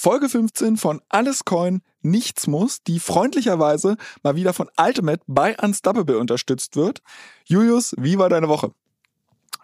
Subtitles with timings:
[0.00, 6.18] Folge 15 von Alles Coin, Nichts muss, die freundlicherweise mal wieder von Ultimate bei Unstoppable
[6.18, 7.02] unterstützt wird.
[7.46, 8.70] Julius, wie war deine Woche?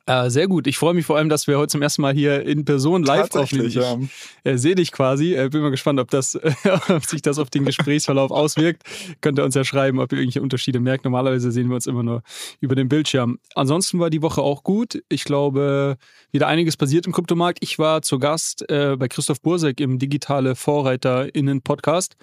[0.06, 0.66] Äh, sehr gut.
[0.66, 3.34] Ich freue mich vor allem, dass wir heute zum ersten Mal hier in Person live
[3.34, 3.68] aufnehmen.
[3.68, 3.98] Ich ja.
[4.44, 5.34] äh, sehe dich quasi.
[5.34, 6.38] Äh, bin mal gespannt, ob, das,
[6.88, 8.82] ob sich das auf den Gesprächsverlauf auswirkt.
[9.22, 11.04] Könnt ihr uns ja schreiben, ob ihr irgendwelche Unterschiede merkt.
[11.04, 12.22] Normalerweise sehen wir uns immer nur
[12.60, 13.38] über den Bildschirm.
[13.54, 15.02] Ansonsten war die Woche auch gut.
[15.08, 15.96] Ich glaube,
[16.32, 17.58] wieder einiges passiert im Kryptomarkt.
[17.62, 22.16] Ich war zu Gast äh, bei Christoph Bursek im Digitale VorreiterInnen-Podcast.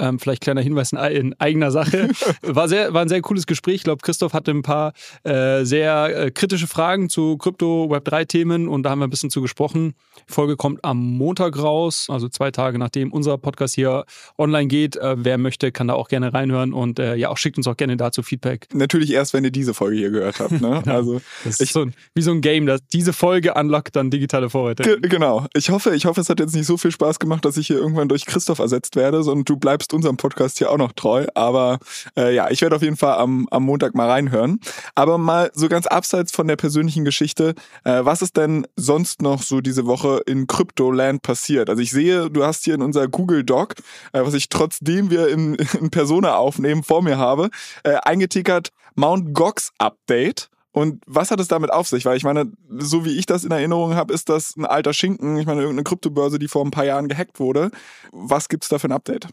[0.00, 2.08] Ähm, vielleicht kleiner Hinweis in, eigener Sache.
[2.42, 3.76] War, sehr, war ein sehr cooles Gespräch.
[3.76, 4.92] Ich glaube, Christoph hatte ein paar
[5.24, 9.42] äh, sehr äh, kritische Fragen zu Krypto, Web3-Themen und da haben wir ein bisschen zu
[9.42, 9.94] gesprochen.
[10.28, 14.04] Die Folge kommt am Montag raus, also zwei Tage nachdem unser Podcast hier
[14.38, 14.96] online geht.
[14.96, 17.76] Äh, wer möchte, kann da auch gerne reinhören und äh, ja, auch schickt uns auch
[17.76, 18.66] gerne dazu Feedback.
[18.72, 20.52] Natürlich erst, wenn ihr diese Folge hier gehört habt.
[20.52, 20.80] Ne?
[20.84, 20.94] genau.
[20.94, 24.50] Also, das ist so ein, wie so ein Game, dass diese Folge unlockt dann digitale
[24.50, 25.00] Vorräte.
[25.00, 25.46] Genau.
[25.54, 27.76] Ich hoffe, ich hoffe, es hat jetzt nicht so viel Spaß gemacht, dass ich hier
[27.76, 31.26] irgendwann durch Christoph ersetzt werde, sondern du bleibst bleibst unserem Podcast hier auch noch treu.
[31.34, 31.78] Aber
[32.16, 34.60] äh, ja, ich werde auf jeden Fall am, am Montag mal reinhören.
[34.94, 39.42] Aber mal so ganz abseits von der persönlichen Geschichte, äh, was ist denn sonst noch
[39.42, 41.68] so diese Woche in Crypto-Land passiert?
[41.68, 43.74] Also ich sehe, du hast hier in unser Google Doc,
[44.12, 47.50] äh, was ich trotzdem wir in, in Persona aufnehmen, vor mir habe,
[47.82, 50.48] äh, eingetickert Mount Gox Update.
[50.72, 52.04] Und was hat es damit auf sich?
[52.04, 55.36] Weil ich meine, so wie ich das in Erinnerung habe, ist das ein alter Schinken.
[55.36, 57.72] Ich meine, irgendeine Kryptobörse, die vor ein paar Jahren gehackt wurde.
[58.12, 59.26] Was gibt es da für ein Update?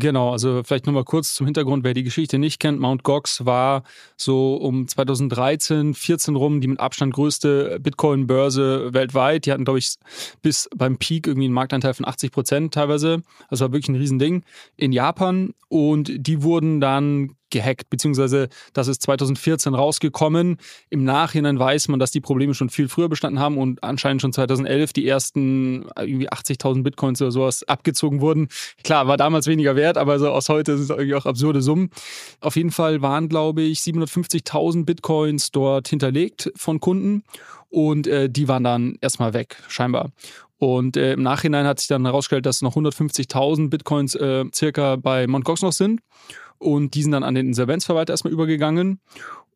[0.00, 2.78] Genau, also vielleicht nochmal kurz zum Hintergrund, wer die Geschichte nicht kennt.
[2.78, 3.82] Mount Gox war
[4.16, 9.46] so um 2013, 14 rum die mit Abstand größte Bitcoin-Börse weltweit.
[9.46, 9.94] Die hatten, glaube ich,
[10.40, 13.22] bis beim Peak irgendwie einen Marktanteil von 80 Prozent teilweise.
[13.50, 14.44] Das war wirklich ein Riesending
[14.76, 15.54] in Japan.
[15.68, 20.58] Und die wurden dann gehackt, beziehungsweise das ist 2014 rausgekommen.
[20.90, 24.32] Im Nachhinein weiß man, dass die Probleme schon viel früher bestanden haben und anscheinend schon
[24.32, 28.48] 2011 die ersten irgendwie 80.000 Bitcoins oder sowas abgezogen wurden.
[28.84, 31.90] Klar, war damals weniger wert, aber so aus heute sind es irgendwie auch absurde Summen.
[32.40, 37.22] Auf jeden Fall waren, glaube ich, 750.000 Bitcoins dort hinterlegt von Kunden
[37.70, 40.10] und äh, die waren dann erstmal weg, scheinbar.
[40.58, 45.26] Und äh, im Nachhinein hat sich dann herausgestellt, dass noch 150.000 Bitcoins äh, circa bei
[45.26, 45.44] Mt.
[45.44, 46.00] Gox noch sind
[46.58, 49.00] und die sind dann an den Insolvenzverwalter erstmal übergegangen.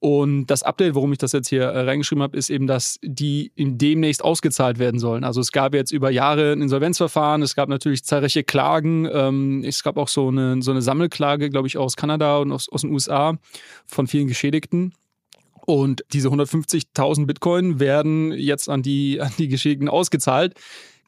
[0.03, 3.53] Und das Update, warum ich das jetzt hier äh, reingeschrieben habe, ist eben, dass die
[3.57, 5.23] demnächst ausgezahlt werden sollen.
[5.23, 9.85] Also es gab jetzt über Jahre ein Insolvenzverfahren, es gab natürlich zahlreiche Klagen, ähm, es
[9.85, 12.93] gab auch so eine, so eine Sammelklage, glaube ich, aus Kanada und aus, aus den
[12.93, 13.39] USA
[13.87, 14.93] von vielen Geschädigten.
[15.65, 20.55] Und diese 150.000 Bitcoin werden jetzt an die, an die Geschädigten ausgezahlt.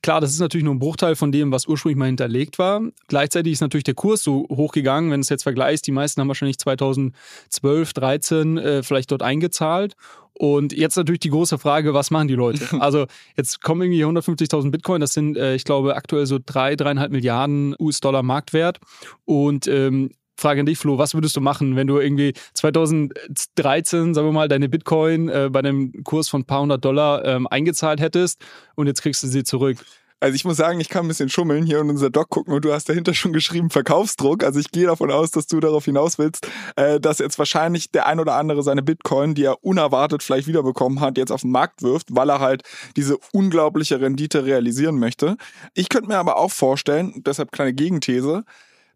[0.04, 2.82] Klar, das ist natürlich nur ein Bruchteil von dem, was ursprünglich mal hinterlegt war.
[3.09, 5.87] Gleichzeitig ist natürlich der Kurs so hochgegangen, wenn du es jetzt vergleichst.
[5.87, 9.94] Die meisten haben wahrscheinlich 2012, 13 äh, vielleicht dort eingezahlt.
[10.34, 12.69] Und jetzt natürlich die große Frage, was machen die Leute?
[12.81, 17.10] Also jetzt kommen irgendwie 150.000 Bitcoin, das sind, äh, ich glaube, aktuell so drei, dreieinhalb
[17.10, 18.81] Milliarden US-Dollar Marktwert.
[19.25, 24.26] Und ähm, Frage an dich, Flo, was würdest du machen, wenn du irgendwie 2013, sagen
[24.26, 28.00] wir mal, deine Bitcoin äh, bei einem Kurs von ein paar hundert Dollar ähm, eingezahlt
[28.00, 29.78] hättest und jetzt kriegst du sie zurück?
[30.24, 32.64] Also ich muss sagen, ich kann ein bisschen schummeln hier in unser Doc gucken und
[32.64, 34.42] du hast dahinter schon geschrieben Verkaufsdruck.
[34.42, 38.06] Also ich gehe davon aus, dass du darauf hinaus willst, äh, dass jetzt wahrscheinlich der
[38.06, 41.82] ein oder andere seine Bitcoin, die er unerwartet vielleicht wiederbekommen hat, jetzt auf den Markt
[41.82, 42.62] wirft, weil er halt
[42.96, 45.36] diese unglaubliche Rendite realisieren möchte.
[45.74, 48.44] Ich könnte mir aber auch vorstellen, deshalb kleine Gegenthese,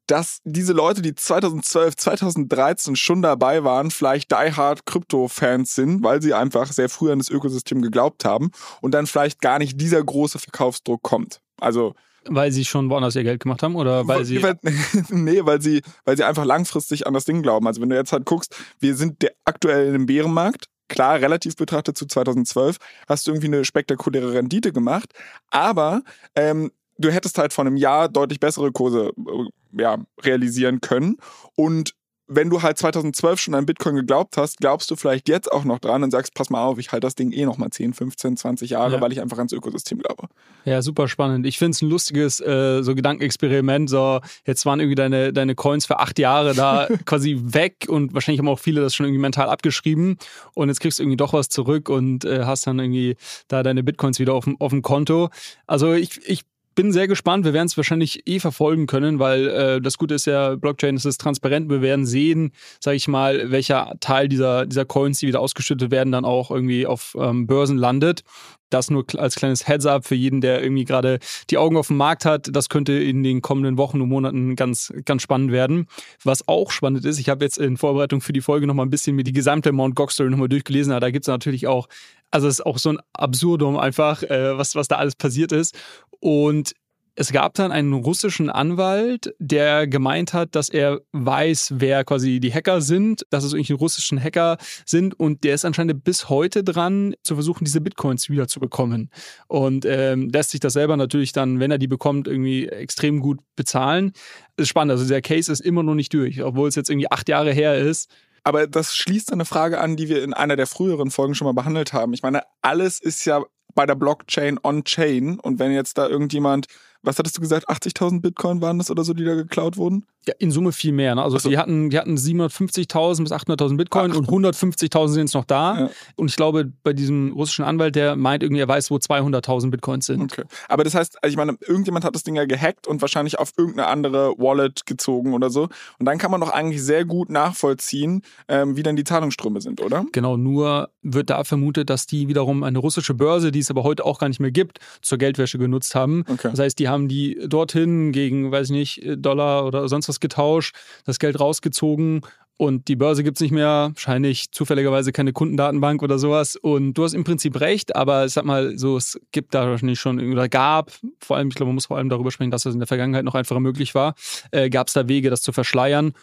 [0.09, 6.21] dass diese Leute, die 2012, 2013 schon dabei waren, vielleicht die Hard Krypto-Fans sind, weil
[6.23, 10.03] sie einfach sehr früh an das Ökosystem geglaubt haben und dann vielleicht gar nicht dieser
[10.03, 11.41] große Verkaufsdruck kommt.
[11.61, 11.94] Also
[12.31, 14.43] weil sie schon woanders ihr Geld gemacht haben oder weil sie.
[14.43, 14.59] Weil,
[15.09, 17.67] nee, weil sie, weil sie einfach langfristig an das Ding glauben.
[17.67, 21.97] Also wenn du jetzt halt guckst, wir sind aktuell in einem Bärenmarkt, klar, relativ betrachtet
[21.97, 22.77] zu 2012,
[23.09, 25.12] hast du irgendwie eine spektakuläre Rendite gemacht,
[25.50, 26.03] aber
[26.35, 31.17] ähm, du hättest halt vor einem Jahr deutlich bessere Kurse äh, ja, realisieren können.
[31.56, 31.95] Und
[32.29, 35.79] wenn du halt 2012 schon an Bitcoin geglaubt hast, glaubst du vielleicht jetzt auch noch
[35.79, 38.37] dran und sagst, pass mal auf, ich halte das Ding eh noch mal 10, 15,
[38.37, 39.00] 20 Jahre, ja.
[39.00, 40.29] weil ich einfach ans Ökosystem glaube.
[40.67, 41.47] Ja, super spannend.
[41.47, 43.89] Ich finde es ein lustiges äh, so Gedankenexperiment.
[43.89, 48.41] So, jetzt waren irgendwie deine, deine Coins für acht Jahre da quasi weg und wahrscheinlich
[48.41, 50.19] haben auch viele das schon irgendwie mental abgeschrieben
[50.55, 53.17] und jetzt kriegst du irgendwie doch was zurück und äh, hast dann irgendwie
[53.49, 55.31] da deine Bitcoins wieder auf dem, auf dem Konto.
[55.67, 56.43] Also ich, ich
[56.79, 57.45] bin sehr gespannt.
[57.45, 61.07] Wir werden es wahrscheinlich eh verfolgen können, weil äh, das Gute ist ja, Blockchain ist
[61.07, 61.69] es transparent.
[61.69, 66.13] Wir werden sehen, sage ich mal, welcher Teil dieser, dieser Coins, die wieder ausgeschüttet werden,
[66.13, 68.23] dann auch irgendwie auf ähm, Börsen landet.
[68.71, 71.19] Das nur als kleines Heads-up für jeden, der irgendwie gerade
[71.51, 72.55] die Augen auf dem Markt hat.
[72.55, 75.87] Das könnte in den kommenden Wochen und Monaten ganz, ganz spannend werden.
[76.23, 79.17] Was auch spannend ist, ich habe jetzt in Vorbereitung für die Folge nochmal ein bisschen
[79.17, 80.93] mir die gesamte Mount Gox Story nochmal durchgelesen.
[81.01, 81.89] Da gibt es natürlich auch,
[82.31, 85.75] also es ist auch so ein Absurdum einfach, äh, was, was da alles passiert ist.
[86.20, 86.75] Und
[87.20, 92.55] es gab dann einen russischen Anwalt, der gemeint hat, dass er weiß, wer quasi die
[92.55, 94.56] Hacker sind, dass es irgendwelche russischen Hacker
[94.87, 99.11] sind und der ist anscheinend bis heute dran, zu versuchen, diese Bitcoins wieder zu bekommen.
[99.49, 103.41] Und ähm, lässt sich das selber natürlich dann, wenn er die bekommt, irgendwie extrem gut
[103.56, 104.12] bezahlen.
[104.55, 107.11] Das ist spannend, also der Case ist immer noch nicht durch, obwohl es jetzt irgendwie
[107.11, 108.09] acht Jahre her ist.
[108.44, 111.53] Aber das schließt eine Frage an, die wir in einer der früheren Folgen schon mal
[111.53, 112.15] behandelt haben.
[112.15, 113.43] Ich meine, alles ist ja
[113.79, 115.39] bei der Blockchain on-chain.
[115.39, 116.67] Und wenn jetzt da irgendjemand,
[117.03, 120.05] was hattest du gesagt, 80.000 Bitcoin waren das oder so, die da geklaut wurden?
[120.27, 121.15] Ja, in Summe viel mehr.
[121.15, 121.23] Ne?
[121.23, 124.17] Also, also, die hatten, die hatten 750.000 bis 800.000 Bitcoin Ach.
[124.17, 125.81] und 150.000 sind jetzt noch da.
[125.81, 125.91] Ja.
[126.17, 130.06] Und ich glaube, bei diesem russischen Anwalt, der meint irgendwie, er weiß, wo 200.000 Bitcoins
[130.06, 130.33] sind.
[130.33, 130.43] Okay.
[130.69, 133.53] Aber das heißt, also ich meine, irgendjemand hat das Ding ja gehackt und wahrscheinlich auf
[133.56, 135.69] irgendeine andere Wallet gezogen oder so.
[135.99, 139.81] Und dann kann man doch eigentlich sehr gut nachvollziehen, ähm, wie dann die Zahlungsströme sind,
[139.81, 140.05] oder?
[140.12, 144.05] Genau, nur wird da vermutet, dass die wiederum eine russische Börse, die es aber heute
[144.05, 146.25] auch gar nicht mehr gibt, zur Geldwäsche genutzt haben.
[146.29, 146.51] Okay.
[146.51, 150.75] Das heißt, die haben die dorthin gegen, weiß ich nicht, Dollar oder sonst was getauscht,
[151.05, 152.23] das Geld rausgezogen
[152.61, 156.56] und die Börse gibt es nicht mehr, wahrscheinlich zufälligerweise keine Kundendatenbank oder sowas.
[156.56, 160.00] Und du hast im Prinzip recht, aber ich sag mal so, es gibt da wahrscheinlich
[160.00, 160.90] schon oder gab,
[161.20, 163.25] vor allem, ich glaube, man muss vor allem darüber sprechen, dass das in der Vergangenheit
[163.25, 164.17] noch einfacher möglich war,
[164.50, 166.14] äh, gab es da Wege, das zu verschleiern.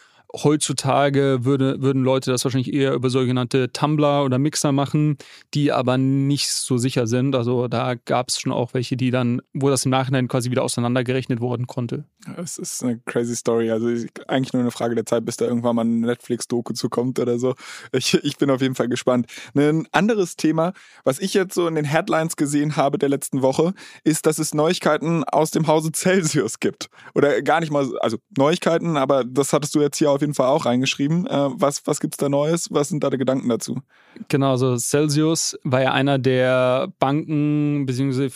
[0.42, 5.16] Heutzutage würde, würden Leute das wahrscheinlich eher über sogenannte Tumblr oder Mixer machen,
[5.54, 7.34] die aber nicht so sicher sind.
[7.34, 10.62] Also da gab es schon auch welche, die dann, wo das im Nachhinein quasi wieder
[10.62, 12.04] auseinandergerechnet worden konnte.
[12.36, 13.70] Es ist eine crazy Story.
[13.70, 13.86] Also
[14.26, 17.54] eigentlich nur eine Frage der Zeit, bis da irgendwann mal ein Netflix-Doku zukommt oder so.
[17.92, 19.26] Ich, ich bin auf jeden Fall gespannt.
[19.54, 20.72] Ein anderes Thema,
[21.04, 23.74] was ich jetzt so in den Headlines gesehen habe der letzten Woche,
[24.04, 26.90] ist, dass es Neuigkeiten aus dem Hause Celsius gibt.
[27.14, 30.48] Oder gar nicht mal, also Neuigkeiten, aber das hattest du jetzt hier auf jeden Fall
[30.48, 31.26] auch reingeschrieben.
[31.26, 32.72] Äh, was was gibt es da Neues?
[32.72, 33.80] Was sind deine Gedanken dazu?
[34.28, 38.30] Genau, also Celsius war ja einer der Banken bzw.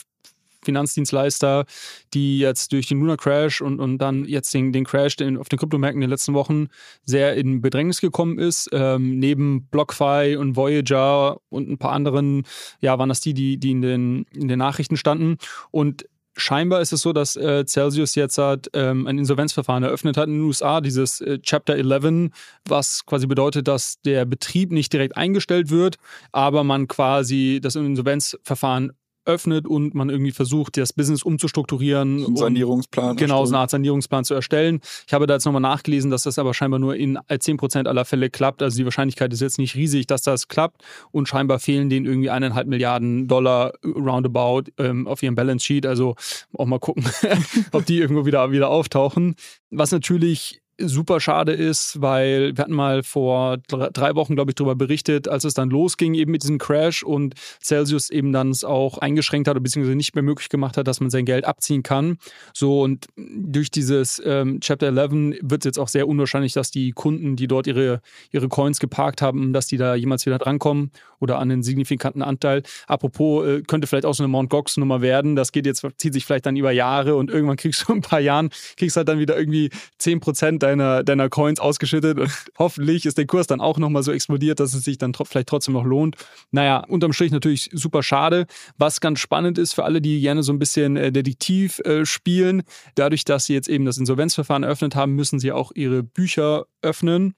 [0.62, 1.64] Finanzdienstleister,
[2.12, 5.48] die jetzt durch den Lunar Crash und, und dann jetzt den, den Crash den, auf
[5.48, 6.68] den Kryptomärkten in den letzten Wochen
[7.04, 8.68] sehr in Bedrängnis gekommen ist.
[8.72, 12.44] Ähm, neben BlockFi und Voyager und ein paar anderen,
[12.80, 15.38] ja, waren das die, die, die in, den, in den Nachrichten standen.
[15.70, 16.06] Und
[16.40, 20.34] scheinbar ist es so, dass äh, Celsius jetzt hat, ähm, ein Insolvenzverfahren eröffnet hat in
[20.34, 22.30] den USA, dieses äh, Chapter 11,
[22.66, 25.96] was quasi bedeutet, dass der Betrieb nicht direkt eingestellt wird,
[26.32, 28.92] aber man quasi das Insolvenzverfahren
[29.30, 32.24] öffnet und man irgendwie versucht, das Business umzustrukturieren.
[32.24, 33.16] Ein Sanierungsplan.
[33.16, 34.80] genau, so eine Art Sanierungsplan zu erstellen.
[35.06, 38.30] Ich habe da jetzt nochmal nachgelesen, dass das aber scheinbar nur in 10% aller Fälle
[38.30, 38.62] klappt.
[38.62, 40.82] Also die Wahrscheinlichkeit ist jetzt nicht riesig, dass das klappt.
[41.10, 45.86] Und scheinbar fehlen denen irgendwie eineinhalb Milliarden Dollar roundabout ähm, auf ihrem Balance Sheet.
[45.86, 46.14] Also
[46.56, 47.04] auch mal gucken,
[47.72, 49.36] ob die irgendwo wieder, wieder auftauchen.
[49.70, 54.74] Was natürlich super schade ist, weil wir hatten mal vor drei Wochen, glaube ich, darüber
[54.74, 58.98] berichtet, als es dann losging eben mit diesem Crash und Celsius eben dann es auch
[58.98, 62.18] eingeschränkt hat, beziehungsweise nicht mehr möglich gemacht hat, dass man sein Geld abziehen kann.
[62.54, 66.92] So und durch dieses ähm, Chapter 11 wird es jetzt auch sehr unwahrscheinlich, dass die
[66.92, 68.00] Kunden, die dort ihre,
[68.32, 70.90] ihre Coins geparkt haben, dass die da jemals wieder drankommen
[71.20, 72.62] oder an einen signifikanten Anteil.
[72.86, 75.36] Apropos, äh, könnte vielleicht auch so eine Mount Gox Nummer werden.
[75.36, 78.20] Das geht jetzt, zieht sich vielleicht dann über Jahre und irgendwann kriegst du ein paar
[78.20, 83.26] Jahren, kriegst halt dann wieder irgendwie 10% deiner, deiner Coins ausgeschüttet und hoffentlich ist der
[83.26, 86.16] Kurs dann auch nochmal so explodiert, dass es sich dann vielleicht trotzdem noch lohnt.
[86.50, 88.46] Naja, unterm Strich natürlich super schade.
[88.78, 92.62] Was ganz spannend ist für alle, die gerne so ein bisschen äh, Detektiv äh, spielen,
[92.94, 97.34] dadurch, dass sie jetzt eben das Insolvenzverfahren eröffnet haben, müssen sie auch ihre Bücher öffnen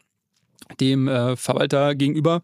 [0.80, 2.42] dem äh, Verwalter gegenüber.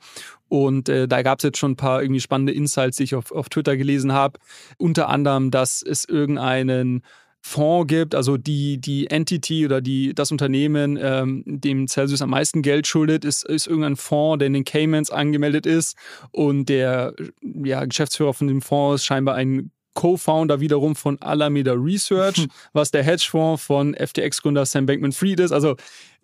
[0.48, 3.32] Und äh, da gab es jetzt schon ein paar irgendwie spannende Insights, die ich auf,
[3.32, 4.38] auf Twitter gelesen habe.
[4.76, 7.02] Unter anderem, dass es irgendeinen
[7.40, 12.62] Fonds gibt, also die, die Entity oder die, das Unternehmen, ähm, dem Celsius am meisten
[12.62, 15.96] Geld schuldet, ist, ist irgendein Fonds, der in den Caymans angemeldet ist.
[16.30, 22.46] Und der ja, Geschäftsführer von dem Fonds ist scheinbar ein Co-Founder wiederum von Alameda Research,
[22.72, 25.50] was der Hedgefonds von FTX-Gründer Sam Bankman-Fried ist.
[25.50, 25.76] Also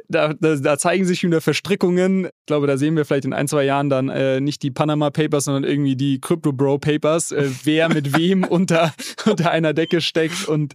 [0.08, 2.26] da, da, da, zeigen sich wieder Verstrickungen.
[2.26, 5.10] Ich glaube, da sehen wir vielleicht in ein, zwei Jahren dann äh, nicht die Panama
[5.10, 8.92] Papers, sondern irgendwie die Crypto Bro Papers, äh, wer mit wem unter,
[9.24, 10.46] unter einer Decke steckt.
[10.46, 10.74] Und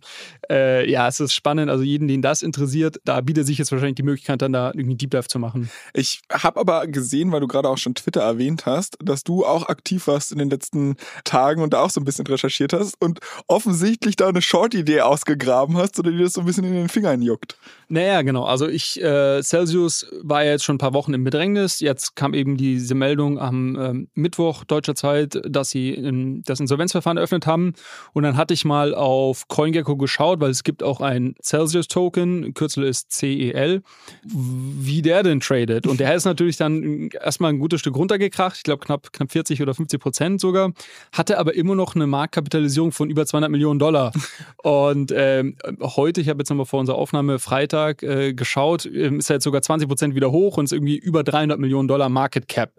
[0.49, 1.69] äh, ja, es ist spannend.
[1.69, 4.95] Also jeden, den das interessiert, da bietet sich jetzt wahrscheinlich die Möglichkeit, dann da irgendwie
[4.95, 5.69] Deep Dive zu machen.
[5.93, 9.69] Ich habe aber gesehen, weil du gerade auch schon Twitter erwähnt hast, dass du auch
[9.69, 13.19] aktiv warst in den letzten Tagen und da auch so ein bisschen recherchiert hast und
[13.47, 17.21] offensichtlich da eine Short-Idee ausgegraben hast oder dir das so ein bisschen in den Fingern
[17.21, 17.57] juckt.
[17.89, 18.43] Naja, genau.
[18.43, 21.79] Also ich, äh, Celsius war ja jetzt schon ein paar Wochen im Bedrängnis.
[21.79, 27.17] Jetzt kam eben diese Meldung am ähm, Mittwoch deutscher Zeit, dass sie in, das Insolvenzverfahren
[27.17, 27.73] eröffnet haben.
[28.13, 32.83] Und dann hatte ich mal auf CoinGecko geschaut, weil es gibt auch ein Celsius-Token, Kürzel
[32.83, 33.81] ist CEL,
[34.23, 35.87] wie der denn tradet.
[35.87, 38.57] Und der ist natürlich dann erstmal ein gutes Stück runtergekracht.
[38.57, 40.71] Ich glaube knapp, knapp 40 oder 50 Prozent sogar.
[41.11, 44.11] Hatte aber immer noch eine Marktkapitalisierung von über 200 Millionen Dollar.
[44.63, 49.36] Und ähm, heute, ich habe jetzt nochmal vor unserer Aufnahme Freitag, äh, geschaut, ist er
[49.36, 52.74] jetzt sogar 20 Prozent wieder hoch und ist irgendwie über 300 Millionen Dollar Market Cap.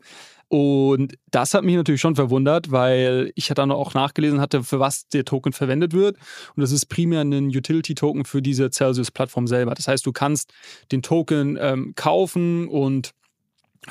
[0.48, 5.06] Und das hat mich natürlich schon verwundert, weil ich dann auch nachgelesen hatte, für was
[5.06, 6.16] der Token verwendet wird.
[6.56, 9.74] Und das ist primär ein Utility-Token für diese Celsius-Plattform selber.
[9.74, 10.52] Das heißt, du kannst
[10.90, 13.12] den Token ähm, kaufen und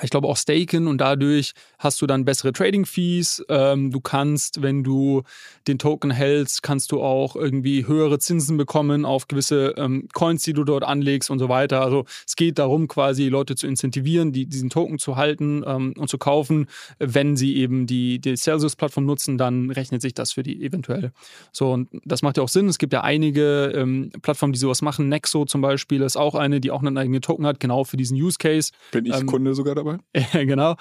[0.02, 3.44] ich glaube auch staken und dadurch hast du dann bessere Trading Fees.
[3.50, 5.24] Ähm, du kannst, wenn du
[5.68, 10.54] den Token hältst, kannst du auch irgendwie höhere Zinsen bekommen auf gewisse ähm, Coins, die
[10.54, 11.82] du dort anlegst und so weiter.
[11.82, 16.08] Also es geht darum, quasi Leute zu incentivieren, die, diesen Token zu halten ähm, und
[16.08, 16.68] zu kaufen.
[17.00, 21.12] Wenn sie eben die, die Celsius-Plattform nutzen, dann rechnet sich das für die eventuell.
[21.52, 22.68] So, und das macht ja auch Sinn.
[22.68, 25.10] Es gibt ja einige Plattformen, die sowas machen.
[25.10, 28.18] Nexo zum Beispiel ist auch eine, die auch einen eigenen Token hat, genau für diesen
[28.18, 28.72] Use Case.
[28.92, 29.98] Bin ich Ähm, Kunde sogar dabei?
[30.46, 30.76] genau.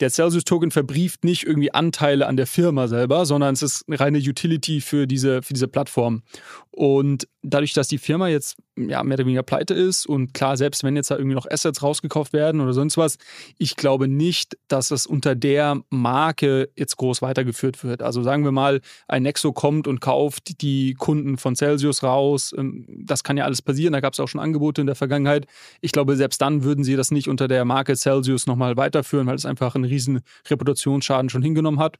[0.00, 4.18] Der Celsius-Token verbrieft nicht irgendwie Anteile an der Firma selber, sondern es ist eine reine
[4.18, 6.22] Utility für diese, für diese Plattform.
[6.70, 10.82] Und dadurch, dass die Firma jetzt ja, mehr oder weniger pleite ist und klar, selbst
[10.82, 13.18] wenn jetzt da irgendwie noch Assets rausgekauft werden oder sonst was,
[13.58, 18.02] ich glaube nicht, dass es unter der Marke jetzt groß weitergeführt wird.
[18.02, 22.54] Also sagen wir mal, ein Nexo kommt und kauft die Kunden von Celsius raus.
[22.56, 23.92] Ähm, das kann ja alles passieren.
[23.92, 25.46] Da gab es auch schon Angebote in der Vergangenheit.
[25.80, 29.36] Ich glaube, selbst dann würden sie das nicht unter der Marke Celsius nochmal weiterführen, weil
[29.36, 31.98] es einfach einen riesen Reputationsschaden schon hingenommen hat.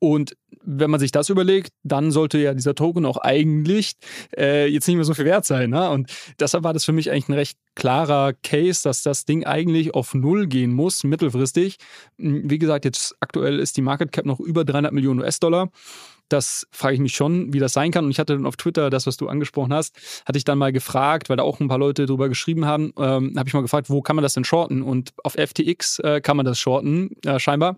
[0.00, 3.92] Und wenn man sich das überlegt, dann sollte ja dieser Token auch eigentlich
[4.36, 5.70] äh, jetzt nicht mehr so viel wert sein.
[5.70, 5.90] Ne?
[5.90, 9.94] Und deshalb war das für mich eigentlich ein recht klarer Case, dass das Ding eigentlich
[9.94, 11.76] auf Null gehen muss, mittelfristig.
[12.16, 15.70] Wie gesagt, jetzt aktuell ist die Market Cap noch über 300 Millionen US-Dollar.
[16.30, 18.04] Das frage ich mich schon, wie das sein kann.
[18.04, 20.72] Und ich hatte dann auf Twitter, das, was du angesprochen hast, hatte ich dann mal
[20.72, 23.90] gefragt, weil da auch ein paar Leute drüber geschrieben haben, ähm, habe ich mal gefragt,
[23.90, 24.82] wo kann man das denn shorten?
[24.82, 27.76] Und auf FTX äh, kann man das shorten, äh, scheinbar.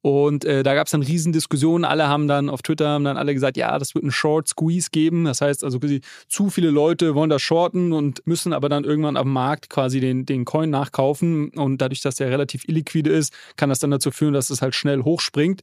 [0.00, 1.84] Und äh, da gab es dann Riesendiskussionen.
[1.84, 4.90] Alle haben dann auf Twitter haben dann alle gesagt, ja, das wird einen Short Squeeze
[4.92, 5.24] geben.
[5.24, 5.80] Das heißt also,
[6.28, 10.24] zu viele Leute wollen das shorten und müssen aber dann irgendwann am Markt quasi den,
[10.24, 11.50] den Coin nachkaufen.
[11.50, 14.76] Und dadurch, dass der relativ illiquide ist, kann das dann dazu führen, dass es halt
[14.76, 15.62] schnell hochspringt.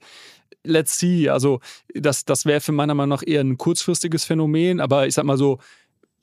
[0.63, 1.30] Let's see.
[1.30, 1.62] Also,
[1.94, 4.82] das, das wäre für meiner Meinung nach eher ein kurzfristiges Phänomen.
[4.82, 5.60] Aber ich sag mal so,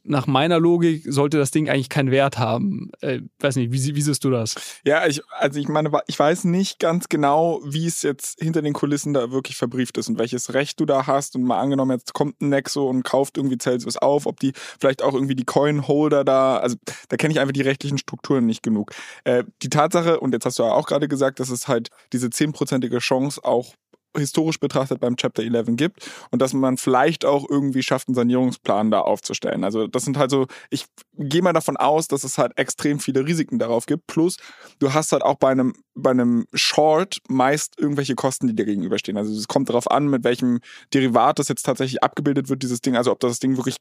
[0.04, 2.90] nach meiner Logik sollte das Ding eigentlich keinen Wert haben.
[3.00, 4.54] Äh, weiß nicht, wie, wie siehst du das?
[4.84, 8.72] Ja, ich, also ich meine, ich weiß nicht ganz genau, wie es jetzt hinter den
[8.72, 11.36] Kulissen da wirklich verbrieft ist und welches Recht du da hast.
[11.36, 15.02] Und mal angenommen, jetzt kommt ein Nexo und kauft irgendwie Celsius auf, ob die vielleicht
[15.02, 16.76] auch irgendwie die Coin-Holder da, also
[17.08, 18.92] da kenne ich einfach die rechtlichen Strukturen nicht genug.
[19.24, 22.30] Äh, die Tatsache, und jetzt hast du ja auch gerade gesagt, dass es halt diese
[22.30, 23.74] zehnprozentige Chance auch
[24.16, 28.90] historisch betrachtet beim Chapter 11 gibt und dass man vielleicht auch irgendwie schafft, einen Sanierungsplan
[28.90, 29.64] da aufzustellen.
[29.64, 33.24] Also das sind halt so, ich gehe mal davon aus, dass es halt extrem viele
[33.26, 34.06] Risiken darauf gibt.
[34.06, 34.36] Plus,
[34.78, 39.16] du hast halt auch bei einem, bei einem Short meist irgendwelche Kosten, die dir gegenüberstehen.
[39.16, 40.60] Also es kommt darauf an, mit welchem
[40.92, 43.76] Derivat das jetzt tatsächlich abgebildet wird, dieses Ding, also ob das Ding wirklich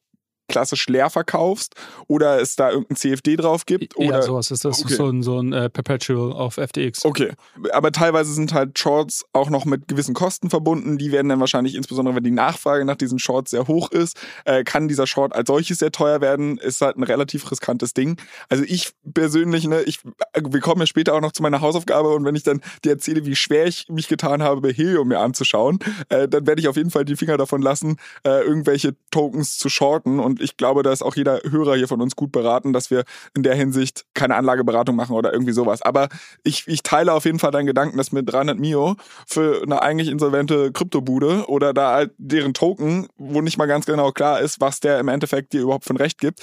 [0.51, 1.75] klassisch leer verkaufst
[2.08, 3.98] oder es da irgendein CFD drauf gibt.
[3.98, 4.93] Oder ja, sowas ist das okay.
[4.93, 7.05] so ein, so ein äh, Perpetual auf FTX.
[7.05, 7.31] Okay,
[7.72, 10.98] aber teilweise sind halt Shorts auch noch mit gewissen Kosten verbunden.
[10.98, 14.63] Die werden dann wahrscheinlich, insbesondere wenn die Nachfrage nach diesen Shorts sehr hoch ist, äh,
[14.63, 16.58] kann dieser Short als solches sehr teuer werden.
[16.58, 18.17] Ist halt ein relativ riskantes Ding.
[18.50, 20.00] Also ich persönlich, ne, ich,
[20.36, 23.25] wir kommen ja später auch noch zu meiner Hausaufgabe und wenn ich dann dir erzähle,
[23.25, 25.79] wie schwer ich mich getan habe, bei Helium mir anzuschauen,
[26.10, 29.70] äh, dann werde ich auf jeden Fall die Finger davon lassen, äh, irgendwelche Tokens zu
[29.70, 32.91] shorten und ich glaube, da ist auch jeder Hörer hier von uns gut beraten, dass
[32.91, 33.03] wir
[33.36, 35.81] in der Hinsicht keine Anlageberatung machen oder irgendwie sowas.
[35.81, 36.10] Aber
[36.43, 38.95] ich, ich teile auf jeden Fall deinen Gedanken, dass mit 300 Mio
[39.27, 44.12] für eine eigentlich insolvente Kryptobude oder da halt deren Token, wo nicht mal ganz genau
[44.12, 46.41] klar ist, was der im Endeffekt dir überhaupt ein Recht gibt,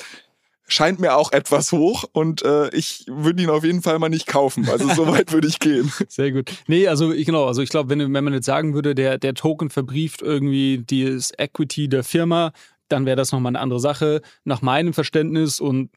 [0.69, 4.27] scheint mir auch etwas hoch und äh, ich würde ihn auf jeden Fall mal nicht
[4.27, 4.69] kaufen.
[4.69, 5.91] Also so weit würde ich gehen.
[6.09, 6.53] Sehr gut.
[6.67, 9.35] Nee, also ich, genau, also ich glaube, wenn, wenn man jetzt sagen würde, der, der
[9.35, 12.53] Token verbrieft irgendwie das Equity der Firma,
[12.89, 14.23] dann wäre das nochmal eine andere Sache.
[14.45, 15.91] Nach meinem Verständnis, und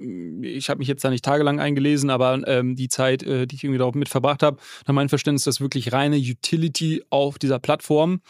[0.43, 3.63] ich habe mich jetzt da nicht tagelang eingelesen, aber ähm, die Zeit, äh, die ich
[3.63, 4.57] irgendwie darauf mit verbracht habe,
[4.87, 8.21] nach meinem Verständnis ist das wirklich reine Utility auf dieser Plattform.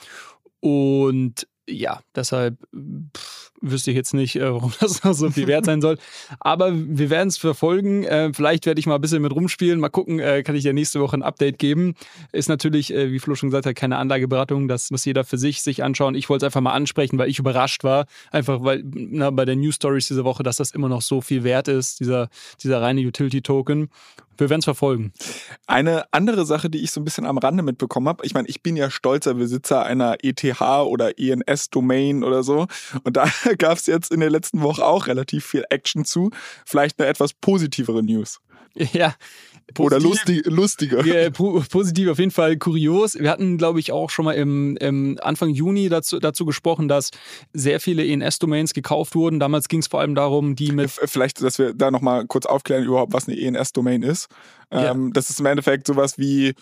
[0.60, 2.58] Und ja, deshalb
[3.16, 5.98] pff, wüsste ich jetzt nicht, äh, warum das noch so viel wert sein soll.
[6.40, 8.04] Aber wir werden es verfolgen.
[8.04, 9.80] Äh, vielleicht werde ich mal ein bisschen mit rumspielen.
[9.80, 11.96] Mal gucken, äh, kann ich ja nächste Woche ein Update geben.
[12.32, 14.68] Ist natürlich, wie Flo schon gesagt hat, keine Anlageberatung.
[14.68, 16.16] Das muss jeder für sich sich anschauen.
[16.16, 18.06] Ich wollte es einfach mal ansprechen, weil ich überrascht war.
[18.32, 21.44] Einfach weil na, bei den News Stories diese Woche, dass das immer noch so viel
[21.44, 22.30] wert ist, dieser,
[22.62, 23.90] dieser reine Utility-Token
[24.42, 25.14] wir werden es verfolgen.
[25.68, 28.62] Eine andere Sache, die ich so ein bisschen am Rande mitbekommen habe, ich meine, ich
[28.62, 32.68] bin ja stolzer Besitzer einer ETH oder ENS-Domain oder so.
[33.04, 33.26] Und da
[33.58, 36.32] gab es jetzt in der letzten Woche auch relativ viel Action zu.
[36.66, 38.42] Vielleicht eine etwas positivere News.
[38.74, 39.16] Ja,
[39.74, 41.06] Positiv, Oder lustig, lustiger.
[41.06, 43.18] Ja, positiv auf jeden Fall kurios.
[43.18, 47.12] Wir hatten, glaube ich, auch schon mal im, im, Anfang Juni dazu, dazu gesprochen, dass
[47.54, 49.40] sehr viele ENS-Domains gekauft wurden.
[49.40, 50.92] Damals ging es vor allem darum, die mit.
[50.92, 54.28] Vielleicht, dass wir da nochmal kurz aufklären, überhaupt, was eine ENS-Domain ist.
[54.74, 54.92] Ja.
[54.92, 56.54] Ähm, das ist im Endeffekt sowas wie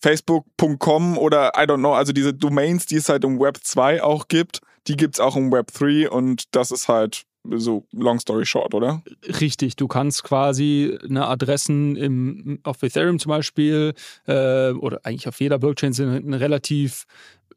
[0.00, 4.28] Facebook.com oder I don't know, also diese Domains, die es halt im Web 2 auch
[4.28, 8.44] gibt, die gibt es auch im Web 3 und das ist halt so long story
[8.44, 9.02] short, oder?
[9.40, 13.94] Richtig, du kannst quasi eine Adressen im, auf Ethereum zum Beispiel
[14.26, 17.06] äh, oder eigentlich auf jeder Blockchain sind relativ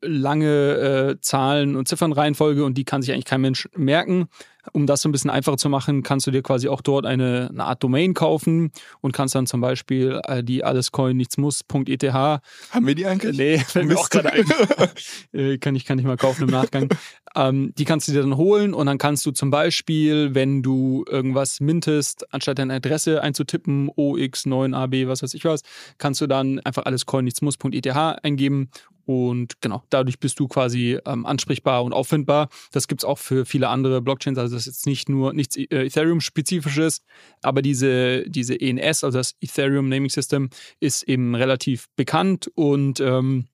[0.01, 4.27] lange äh, Zahlen- und Ziffernreihenfolge und die kann sich eigentlich kein Mensch merken.
[4.73, 7.49] Um das so ein bisschen einfacher zu machen, kannst du dir quasi auch dort eine,
[7.49, 12.13] eine Art Domain kaufen und kannst dann zum Beispiel äh, die allescoinnichtsmuss.eth.
[12.13, 12.41] Haben
[12.71, 13.37] wir die eigentlich?
[13.37, 14.45] Nee, fällt mir auch gerade ein.
[15.33, 16.89] äh, kann, ich, kann ich mal kaufen im Nachgang.
[17.35, 21.05] ähm, die kannst du dir dann holen und dann kannst du zum Beispiel, wenn du
[21.09, 25.63] irgendwas mintest, anstatt deine Adresse einzutippen, OX9AB, was weiß ich was,
[25.97, 27.87] kannst du dann einfach allescoinnichtsmuss.eth
[28.21, 28.69] eingeben
[29.05, 32.49] und genau, dadurch bist du quasi ähm, ansprechbar und auffindbar.
[32.71, 34.37] Das gibt es auch für viele andere Blockchains.
[34.37, 37.01] Also das ist jetzt nicht nur nichts äh, Ethereum-spezifisches,
[37.41, 43.47] aber diese, diese ENS, also das Ethereum Naming System, ist eben relativ bekannt und ähm,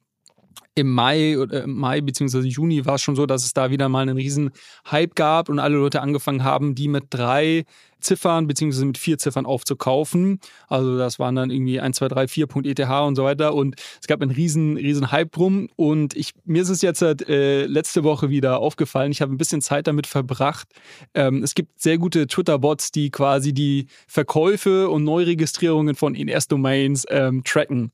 [0.76, 2.40] im Mai oder Mai bzw.
[2.42, 4.52] Juni war es schon so, dass es da wieder mal einen riesen
[4.90, 7.66] Hype gab und alle Leute angefangen haben, die mit drei
[8.00, 8.86] Ziffern bzw.
[8.86, 10.40] mit vier Ziffern aufzukaufen.
[10.68, 14.22] Also das waren dann irgendwie 1, 2, 3, 4.eth und so weiter und es gab
[14.22, 18.60] einen riesen, riesen Hype drum und ich, mir ist es jetzt äh, letzte Woche wieder
[18.60, 20.68] aufgefallen, ich habe ein bisschen Zeit damit verbracht.
[21.14, 27.44] Ähm, es gibt sehr gute Twitter-Bots, die quasi die Verkäufe und Neuregistrierungen von ENS-Domains ähm,
[27.44, 27.92] tracken.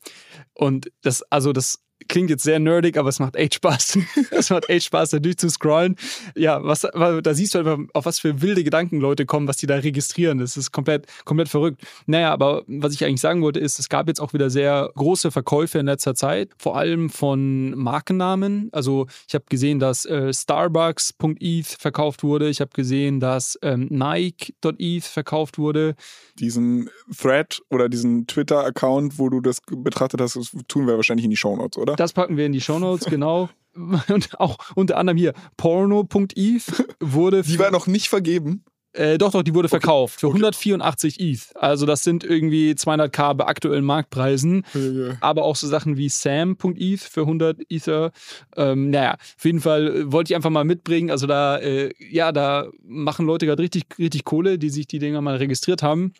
[0.53, 1.79] Und das, also das
[2.13, 3.97] klingt jetzt sehr nerdig, aber es macht echt Spaß.
[4.31, 5.95] es macht echt Spaß, da durchzuscrollen.
[6.35, 9.65] Ja, was, da siehst du einfach, auf was für wilde Gedanken Leute kommen, was die
[9.65, 10.37] da registrieren.
[10.37, 11.81] Das ist komplett, komplett verrückt.
[12.05, 15.31] Naja, aber was ich eigentlich sagen wollte, ist, es gab jetzt auch wieder sehr große
[15.31, 18.69] Verkäufe in letzter Zeit, vor allem von Markennamen.
[18.73, 22.47] Also ich habe gesehen, dass äh, Starbucks.eth verkauft wurde.
[22.47, 25.95] Ich habe gesehen, dass ähm, Nike.eth verkauft wurde.
[26.37, 31.31] Diesen Thread oder diesen Twitter-Account, wo du das betrachtet hast, das tun wir wahrscheinlich in
[31.31, 31.95] die Show Notes, oder?
[32.03, 33.49] Das packen wir in die Shownotes, genau.
[34.09, 37.43] Und auch unter anderem hier porno.eth wurde.
[37.43, 38.65] Die war noch nicht vergeben.
[38.91, 40.35] Äh, doch, doch, die wurde verkauft für okay.
[40.35, 41.55] 184 ETH.
[41.55, 44.65] Also das sind irgendwie 200k bei aktuellen Marktpreisen.
[44.73, 45.17] Ja, ja.
[45.21, 48.11] Aber auch so Sachen wie Sam.eth für 100 Ether.
[48.57, 51.09] Ähm, naja, auf jeden Fall äh, wollte ich einfach mal mitbringen.
[51.09, 55.21] Also da, äh, ja, da machen Leute gerade richtig, richtig Kohle, die sich die Dinger
[55.21, 56.11] mal registriert haben.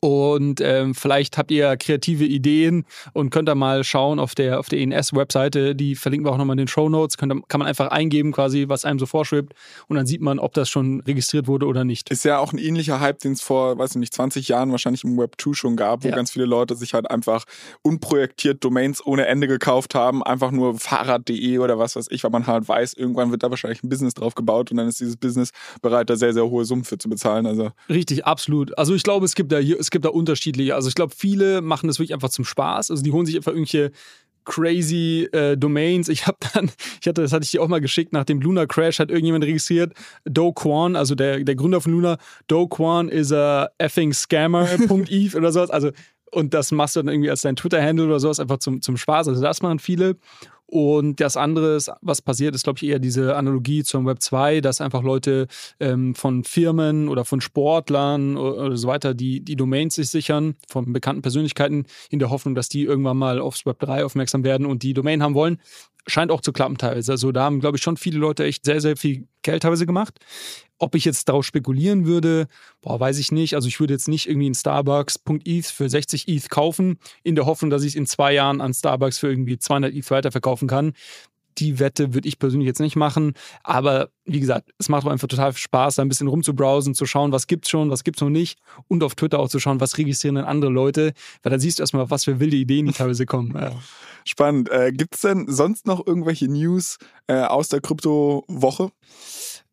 [0.00, 4.68] Und ähm, vielleicht habt ihr kreative Ideen und könnt da mal schauen auf der, auf
[4.68, 5.74] der ENS-Webseite.
[5.74, 7.16] Die verlinken wir auch nochmal in den Show Notes.
[7.16, 9.54] Kann man einfach eingeben, quasi, was einem so vorschwebt.
[9.88, 12.10] Und dann sieht man, ob das schon registriert wurde oder nicht.
[12.10, 15.04] Ist ja auch ein ähnlicher Hype, den es vor, weiß ich nicht, 20 Jahren wahrscheinlich
[15.04, 16.14] im Web 2 schon gab, wo ja.
[16.14, 17.44] ganz viele Leute sich halt einfach
[17.82, 20.22] unprojektiert Domains ohne Ende gekauft haben.
[20.22, 23.82] Einfach nur Fahrrad.de oder was weiß ich, weil man halt weiß, irgendwann wird da wahrscheinlich
[23.82, 25.50] ein Business drauf gebaut und dann ist dieses Business
[25.82, 27.46] bereit, da sehr, sehr hohe Summen für zu bezahlen.
[27.46, 28.76] Also Richtig, absolut.
[28.78, 30.74] Also ich glaube, es gibt da hier es gibt da unterschiedliche.
[30.74, 32.90] Also ich glaube, viele machen das wirklich einfach zum Spaß.
[32.90, 33.92] Also die holen sich einfach irgendwelche
[34.46, 36.08] crazy äh, Domains.
[36.08, 38.64] Ich habe dann, ich hatte, das hatte ich dir auch mal geschickt, nach dem Luna
[38.66, 39.92] Crash hat irgendjemand registriert,
[40.24, 45.52] Do Quan, also der, der Gründer von Luna, Do Quan is a effing scammer.eth oder
[45.52, 45.70] sowas.
[45.70, 45.90] Also,
[46.32, 49.28] und das machst du dann irgendwie als dein Twitter-Handle oder sowas, einfach zum, zum Spaß.
[49.28, 50.16] Also das machen viele.
[50.68, 54.80] Und das andere, was passiert, ist, glaube ich, eher diese Analogie zum Web 2, dass
[54.80, 55.46] einfach Leute
[55.78, 60.56] ähm, von Firmen oder von Sportlern oder, oder, so weiter die, die Domains sich sichern,
[60.68, 64.66] von bekannten Persönlichkeiten, in der Hoffnung, dass die irgendwann mal aufs Web 3 aufmerksam werden
[64.66, 65.60] und die Domain haben wollen.
[66.06, 67.12] Scheint auch zu klappen teilweise.
[67.12, 70.18] Also da haben, glaube ich, schon viele Leute echt sehr, sehr viel Geld teilweise gemacht.
[70.78, 72.48] Ob ich jetzt darauf spekulieren würde,
[72.80, 73.54] boah, weiß ich nicht.
[73.54, 77.70] Also ich würde jetzt nicht irgendwie ein Starbucks.eth für 60 ETH kaufen, in der Hoffnung,
[77.70, 80.92] dass ich es in zwei Jahren an Starbucks für irgendwie 200 ETH weiterverkaufen kann.
[81.58, 83.34] Die Wette würde ich persönlich jetzt nicht machen.
[83.62, 87.32] Aber wie gesagt, es macht auch einfach total Spaß, da ein bisschen rumzubrowsen, zu schauen,
[87.32, 88.58] was gibt's schon, was gibt's noch nicht.
[88.88, 91.12] Und auf Twitter auch zu schauen, was registrieren denn andere Leute.
[91.42, 93.54] Weil dann siehst du erstmal, was für wilde Ideen die teilweise kommen.
[93.54, 93.72] Ja.
[94.24, 94.70] Spannend.
[94.70, 98.90] Äh, gibt's denn sonst noch irgendwelche News äh, aus der Krypto-Woche?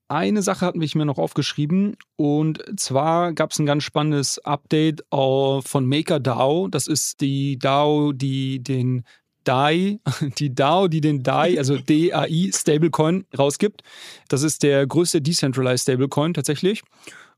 [0.09, 5.03] Eine Sache hatten wir mir noch aufgeschrieben und zwar gab es ein ganz spannendes Update
[5.09, 6.67] von MakerDAO.
[6.67, 9.05] Das ist die DAO, die den
[9.43, 9.99] DAI,
[10.37, 13.83] die DAO, die den DAI, also DAI Stablecoin rausgibt.
[14.27, 16.81] Das ist der größte Decentralized Stablecoin tatsächlich.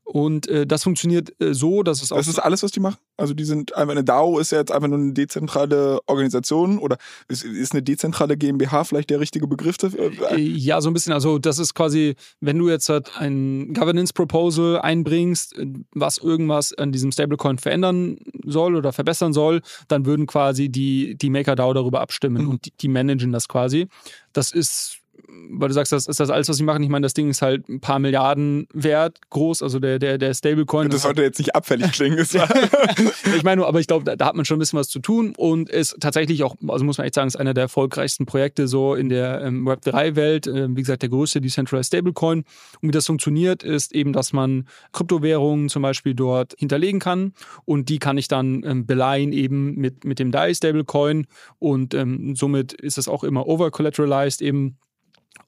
[0.08, 2.16] Und äh, das funktioniert äh, so, dass es auch.
[2.16, 2.98] Das ist alles, was die machen?
[3.16, 6.96] Also die sind einfach eine DAO ist ja jetzt einfach nur eine dezentrale Organisation oder
[7.26, 10.12] ist, ist eine dezentrale GmbH vielleicht der richtige Begriff dafür?
[10.30, 11.12] Äh, ja, so ein bisschen.
[11.12, 16.72] Also das ist quasi, wenn du jetzt halt ein Governance Proposal einbringst, äh, was irgendwas
[16.72, 22.00] an diesem Stablecoin verändern soll oder verbessern soll, dann würden quasi die, die MakerDAO darüber
[22.00, 22.50] abstimmen mhm.
[22.50, 23.88] und die, die managen das quasi.
[24.32, 25.00] Das ist
[25.50, 26.82] weil du sagst, das ist das alles, was sie machen.
[26.82, 30.34] Ich meine, das Ding ist halt ein paar Milliarden wert groß, also der, der, der
[30.34, 30.90] Stablecoin.
[30.90, 32.18] Das sollte jetzt nicht abfällig klingen.
[33.36, 34.98] ich meine nur, aber ich glaube, da, da, hat man schon ein bisschen was zu
[34.98, 38.68] tun und ist tatsächlich auch, also muss man echt sagen, ist einer der erfolgreichsten Projekte
[38.68, 40.46] so in der ähm, Web3-Welt.
[40.46, 42.44] Ähm, wie gesagt, der größte Decentralized Stablecoin.
[42.80, 47.32] Und wie das funktioniert, ist eben, dass man Kryptowährungen zum Beispiel dort hinterlegen kann
[47.64, 51.26] und die kann ich dann ähm, beleihen eben mit, mit dem DAI Stablecoin
[51.58, 54.76] und ähm, somit ist es auch immer over-collateralized eben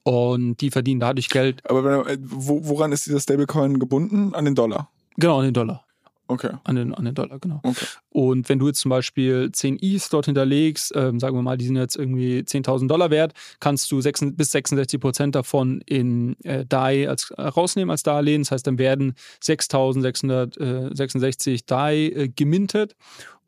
[0.03, 1.67] und die verdienen dadurch Geld.
[1.69, 4.33] Aber äh, woran ist dieser Stablecoin gebunden?
[4.33, 4.89] An den Dollar?
[5.17, 5.83] Genau, an den Dollar.
[6.29, 6.51] Okay.
[6.63, 7.59] An den, an den Dollar, genau.
[7.63, 7.87] Okay.
[8.11, 11.65] Und wenn du jetzt zum Beispiel 10 ETH dort hinterlegst, ähm, sagen wir mal, die
[11.65, 16.67] sind jetzt irgendwie 10.000 Dollar wert, kannst du 6, bis 66 Prozent davon in äh,
[16.67, 18.43] DAI als, äh, rausnehmen als Darlehen.
[18.43, 22.95] Das heißt, dann werden 6.666 DAI äh, gemintet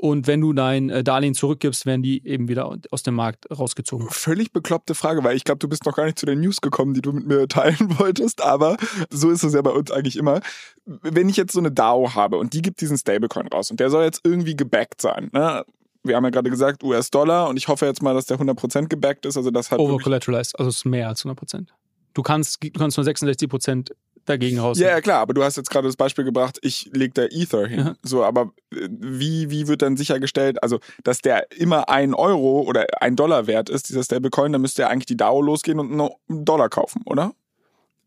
[0.02, 4.10] und wenn du dein äh, Darlehen zurückgibst, werden die eben wieder aus dem Markt rausgezogen.
[4.10, 6.96] Völlig bekloppte Frage, weil ich glaube, du bist noch gar nicht zu den News gekommen,
[6.96, 8.78] die du mit mir teilen wolltest, aber
[9.12, 10.42] so ist es ja bei uns eigentlich immer.
[10.86, 13.92] Wenn ich jetzt so eine DAO habe und die gibt diesen Stablecoin raus und der
[13.92, 15.64] soll jetzt irgendwie gebackt sein, ne?
[16.04, 19.28] wir haben ja gerade gesagt US-Dollar und ich hoffe jetzt mal, dass der 100% gebackt
[19.28, 19.38] ist.
[19.38, 21.68] Also das hat Over-collateralized, also es ist mehr als 100%.
[22.16, 23.92] Du kannst, du kannst nur 66%
[24.32, 24.80] dagegen raus.
[24.80, 27.68] Ja, ja, klar, aber du hast jetzt gerade das Beispiel gebracht, ich lege da Ether
[27.68, 27.80] hin.
[27.80, 27.96] Ja.
[28.04, 32.86] So, aber äh, wie, wie wird dann sichergestellt, also dass der immer ein Euro oder
[33.02, 36.46] ein Dollar wert ist, dieser Stablecoin, dann müsste ja eigentlich die DAO losgehen und einen
[36.46, 37.34] Dollar kaufen, oder?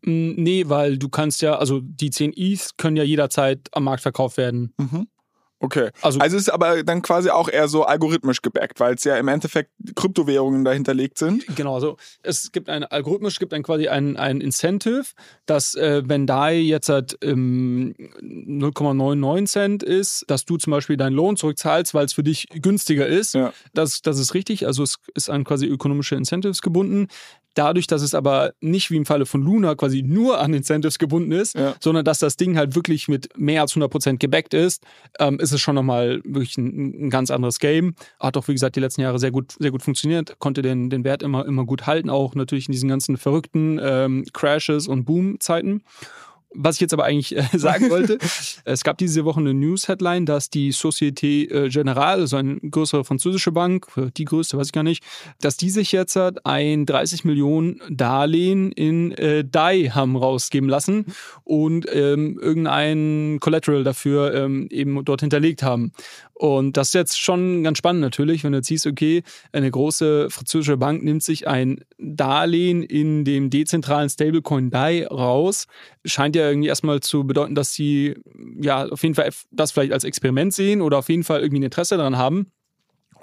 [0.01, 4.37] Nee, weil du kannst ja, also die 10 ETH können ja jederzeit am Markt verkauft
[4.37, 4.73] werden.
[4.77, 5.07] Mhm.
[5.59, 5.89] Okay.
[6.01, 9.27] Also, also ist aber dann quasi auch eher so algorithmisch gebackt, weil es ja im
[9.29, 11.45] Endeffekt Kryptowährungen dahinterlegt sind.
[11.55, 15.05] Genau, also es gibt ein algorithmisch gibt dann quasi ein, ein Incentive,
[15.45, 21.13] dass äh, wenn DAI jetzt halt ähm, 0,99 Cent ist, dass du zum Beispiel deinen
[21.13, 23.33] Lohn zurückzahlst, weil es für dich günstiger ist.
[23.33, 23.53] Ja.
[23.73, 24.67] Das, das ist richtig.
[24.67, 27.07] Also es ist an quasi ökonomische Incentives gebunden.
[27.55, 31.31] Dadurch, dass es aber nicht wie im Falle von Luna quasi nur an Incentives gebunden
[31.31, 31.73] ist, ja.
[31.79, 34.83] sondern dass das Ding halt wirklich mit mehr als 100% gebackt ist,
[35.19, 37.95] ähm, ist es schon nochmal wirklich ein, ein, ganz anderes Game.
[38.19, 41.03] Hat auch, wie gesagt, die letzten Jahre sehr gut, sehr gut funktioniert, konnte den, den
[41.03, 45.81] Wert immer, immer gut halten, auch natürlich in diesen ganzen verrückten ähm, Crashes und Boom-Zeiten.
[46.55, 48.17] Was ich jetzt aber eigentlich äh, sagen wollte,
[48.65, 53.51] es gab diese Woche eine News-Headline, dass die Société äh, Générale, also eine größere französische
[53.51, 53.87] Bank,
[54.17, 55.03] die größte, weiß ich gar nicht,
[55.41, 61.05] dass die sich jetzt ein 30 Millionen Darlehen in äh, DAI haben rausgeben lassen
[61.43, 65.91] und ähm, irgendein Collateral dafür ähm, eben dort hinterlegt haben.
[66.37, 70.29] Und das ist jetzt schon ganz spannend natürlich, wenn du jetzt siehst, okay, eine große
[70.29, 75.67] französische Bank nimmt sich ein Darlehen in dem dezentralen Stablecoin DAI raus.
[76.03, 78.15] Scheint ja irgendwie erstmal zu bedeuten, dass sie
[78.59, 81.63] ja auf jeden Fall das vielleicht als Experiment sehen oder auf jeden Fall irgendwie ein
[81.63, 82.51] Interesse daran haben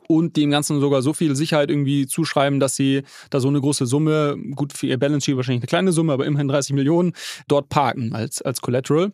[0.09, 3.87] und dem Ganzen sogar so viel Sicherheit irgendwie zuschreiben, dass sie da so eine große
[3.87, 7.13] Summe, gut für ihr Balance Sheet wahrscheinlich eine kleine Summe, aber immerhin 30 Millionen,
[7.49, 9.13] dort parken als, als Collateral.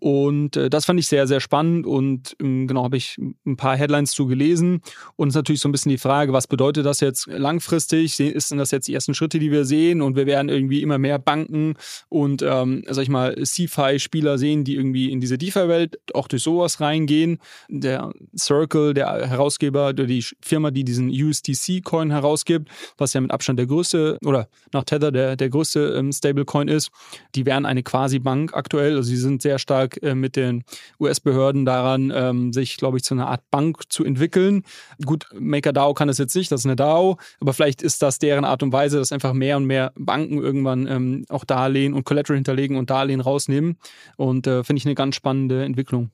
[0.00, 3.76] Und äh, das fand ich sehr, sehr spannend und ähm, genau habe ich ein paar
[3.76, 4.80] Headlines zu gelesen.
[5.16, 8.18] Und es ist natürlich so ein bisschen die Frage, was bedeutet das jetzt langfristig?
[8.18, 10.00] Ist denn das jetzt die ersten Schritte, die wir sehen?
[10.00, 11.74] Und wir werden irgendwie immer mehr Banken
[12.08, 16.80] und, ähm, sag ich mal, CFI-Spieler sehen, die irgendwie in diese DeFi-Welt auch durch sowas
[16.80, 17.38] reingehen.
[17.68, 23.66] Der Circle, der Herausgeber, die Firma, die diesen USDC-Coin herausgibt, was ja mit Abstand der
[23.66, 26.90] größte, oder nach Tether der, der größte ähm, Stablecoin ist,
[27.34, 28.96] die wären eine Quasi-Bank aktuell.
[28.96, 30.64] Also sie sind sehr stark stark äh, mit den
[31.00, 34.64] US-Behörden daran, ähm, sich, glaube ich, zu einer Art Bank zu entwickeln.
[35.04, 38.44] Gut, MakerDAO kann es jetzt nicht, das ist eine DAO, aber vielleicht ist das deren
[38.44, 42.36] Art und Weise, dass einfach mehr und mehr Banken irgendwann ähm, auch Darlehen und Collateral
[42.36, 43.76] hinterlegen und Darlehen rausnehmen.
[44.16, 46.10] Und äh, finde ich eine ganz spannende Entwicklung.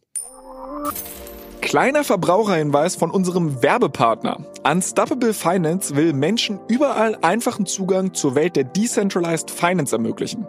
[1.60, 4.46] Kleiner Verbraucherhinweis von unserem Werbepartner.
[4.62, 10.46] Unstoppable Finance will Menschen überall einfachen Zugang zur Welt der Decentralized Finance ermöglichen.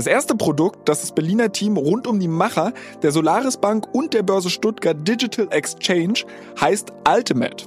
[0.00, 4.14] Das erste Produkt, das das Berliner Team rund um die Macher der Solaris Bank und
[4.14, 6.24] der Börse Stuttgart Digital Exchange
[6.58, 7.66] heißt Ultimate.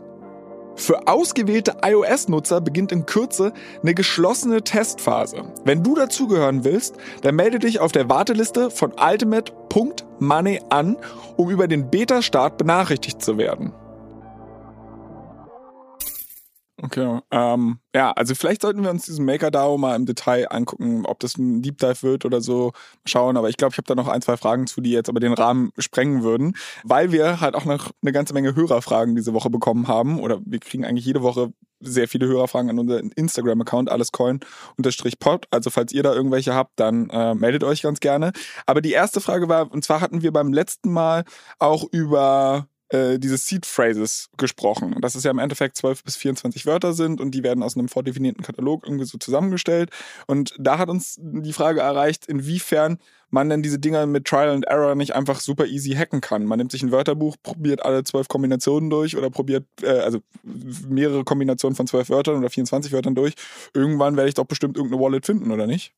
[0.75, 5.43] Für ausgewählte iOS-Nutzer beginnt in Kürze eine geschlossene Testphase.
[5.63, 10.97] Wenn du dazugehören willst, dann melde dich auf der Warteliste von ultimate.money an,
[11.35, 13.73] um über den Beta-Start benachrichtigt zu werden.
[16.83, 21.19] Okay, ähm, ja, also vielleicht sollten wir uns diesen MakerDAO mal im Detail angucken, ob
[21.19, 22.71] das ein Deep Dive wird oder so,
[23.05, 23.37] schauen.
[23.37, 25.33] Aber ich glaube, ich habe da noch ein, zwei Fragen zu, die jetzt aber den
[25.33, 29.87] Rahmen sprengen würden, weil wir halt auch noch eine ganze Menge Hörerfragen diese Woche bekommen
[29.87, 30.19] haben.
[30.19, 35.47] Oder wir kriegen eigentlich jede Woche sehr viele Hörerfragen an unseren Instagram-Account, allescoin-pod.
[35.51, 38.31] Also falls ihr da irgendwelche habt, dann äh, meldet euch ganz gerne.
[38.65, 41.25] Aber die erste Frage war, und zwar hatten wir beim letzten Mal
[41.59, 44.97] auch über äh, diese Seed Phrases gesprochen.
[45.01, 47.87] Das ist ja im Endeffekt 12 bis 24 Wörter sind und die werden aus einem
[47.87, 49.91] vordefinierten Katalog irgendwie so zusammengestellt.
[50.27, 52.99] Und da hat uns die Frage erreicht, inwiefern
[53.29, 56.45] man denn diese Dinger mit Trial and Error nicht einfach super easy hacken kann.
[56.45, 61.23] Man nimmt sich ein Wörterbuch, probiert alle zwölf Kombinationen durch oder probiert äh, also mehrere
[61.23, 63.35] Kombinationen von zwölf Wörtern oder 24 Wörtern durch.
[63.73, 65.93] Irgendwann werde ich doch bestimmt irgendeine Wallet finden, oder nicht?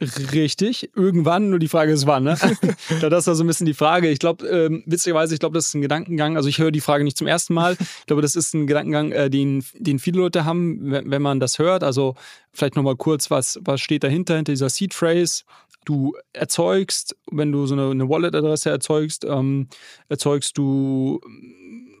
[0.00, 2.24] Richtig, irgendwann, nur die Frage ist wann.
[2.24, 2.36] Ne?
[3.00, 4.10] das war so ein bisschen die Frage.
[4.10, 6.36] Ich glaube, ähm, witzigerweise, ich glaube, das ist ein Gedankengang.
[6.36, 7.76] Also ich höre die Frage nicht zum ersten Mal.
[7.80, 11.40] Ich glaube, das ist ein Gedankengang, äh, den, den viele Leute haben, wenn, wenn man
[11.40, 11.82] das hört.
[11.82, 12.14] Also
[12.52, 15.44] vielleicht nochmal kurz, was, was steht dahinter, hinter dieser Seed Phrase?
[15.86, 19.68] Du erzeugst, wenn du so eine, eine Wallet-Adresse erzeugst, ähm,
[20.08, 21.20] erzeugst du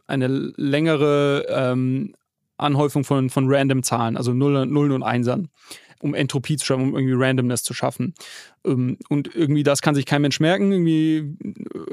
[0.06, 2.14] eine längere ähm,
[2.58, 5.48] Anhäufung von, von random Zahlen, also Nullen und Einsern
[6.00, 8.14] um Entropie zu schaffen, um irgendwie Randomness zu schaffen.
[8.66, 11.36] Ähm, und irgendwie das kann sich kein Mensch merken, irgendwie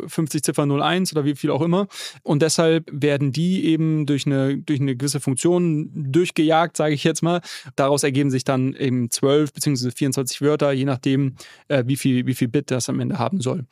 [0.07, 1.87] 50 äh, Ziffer 01 oder wie viel auch immer.
[2.23, 7.21] Und deshalb werden die eben durch eine, durch eine gewisse Funktion durchgejagt, sage ich jetzt
[7.21, 7.41] mal.
[7.75, 9.91] Daraus ergeben sich dann eben 12 bzw.
[9.91, 11.35] 24 Wörter, je nachdem,
[11.67, 13.65] äh, wie, viel, wie viel Bit das am Ende haben soll.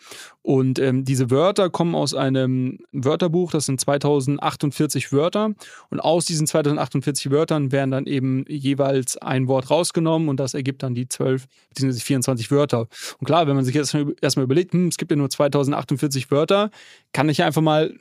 [0.43, 5.51] Und ähm, diese Wörter kommen aus einem Wörterbuch, das sind 2048 Wörter.
[5.89, 10.83] Und aus diesen 2048 Wörtern werden dann eben jeweils ein Wort rausgenommen und das ergibt
[10.83, 11.99] dann die 12 bzw.
[11.99, 12.87] 24 Wörter.
[13.19, 16.71] Und klar, wenn man sich jetzt erstmal überlegt, hm, es gibt ja nur 2048 Wörter,
[17.13, 17.93] kann ich einfach mal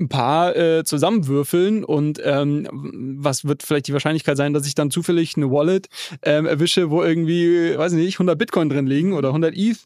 [0.00, 2.66] ein paar äh, zusammenwürfeln und ähm,
[3.20, 5.88] was wird vielleicht die Wahrscheinlichkeit sein, dass ich dann zufällig eine Wallet
[6.22, 9.78] ähm, erwische, wo irgendwie, weiß ich nicht, 100 Bitcoin drin liegen oder 100 ETH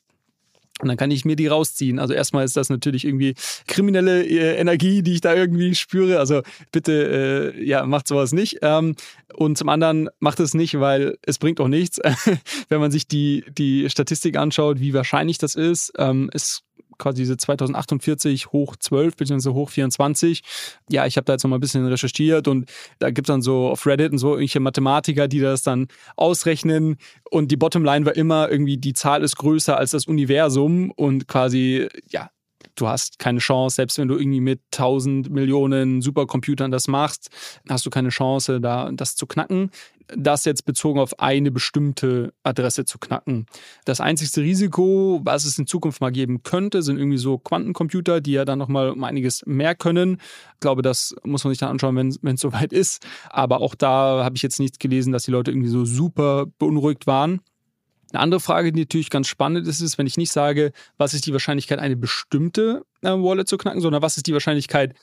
[0.81, 1.99] und dann kann ich mir die rausziehen.
[1.99, 3.35] Also erstmal ist das natürlich irgendwie
[3.67, 6.19] kriminelle äh, Energie, die ich da irgendwie spüre.
[6.19, 8.59] Also bitte, äh, ja, macht sowas nicht.
[8.61, 8.95] Ähm,
[9.35, 11.99] und zum anderen macht es nicht, weil es bringt auch nichts.
[12.69, 16.63] Wenn man sich die, die Statistik anschaut, wie wahrscheinlich das ist, ähm, es
[16.99, 19.51] quasi diese 2048 hoch 12 bzw.
[19.51, 20.43] hoch 24.
[20.89, 23.43] Ja, ich habe da jetzt noch mal ein bisschen recherchiert und da gibt es dann
[23.43, 26.97] so auf Reddit und so irgendwelche Mathematiker, die das dann ausrechnen
[27.31, 31.89] und die Bottomline war immer irgendwie, die Zahl ist größer als das Universum und quasi,
[32.09, 32.31] ja,
[32.75, 37.31] du hast keine Chance, selbst wenn du irgendwie mit 1000 Millionen Supercomputern das machst,
[37.69, 39.71] hast du keine Chance, da das zu knacken
[40.09, 43.47] das jetzt bezogen auf eine bestimmte Adresse zu knacken.
[43.85, 48.33] Das einzigste Risiko, was es in Zukunft mal geben könnte, sind irgendwie so Quantencomputer, die
[48.33, 50.19] ja dann nochmal um einiges mehr können.
[50.55, 53.05] Ich glaube, das muss man sich dann anschauen, wenn es soweit ist.
[53.31, 57.07] Aber auch da habe ich jetzt nichts gelesen, dass die Leute irgendwie so super beunruhigt
[57.07, 57.41] waren.
[58.13, 61.27] Eine andere Frage, die natürlich ganz spannend ist, ist, wenn ich nicht sage, was ist
[61.27, 64.95] die Wahrscheinlichkeit, eine bestimmte äh, Wallet zu knacken, sondern was ist die Wahrscheinlichkeit,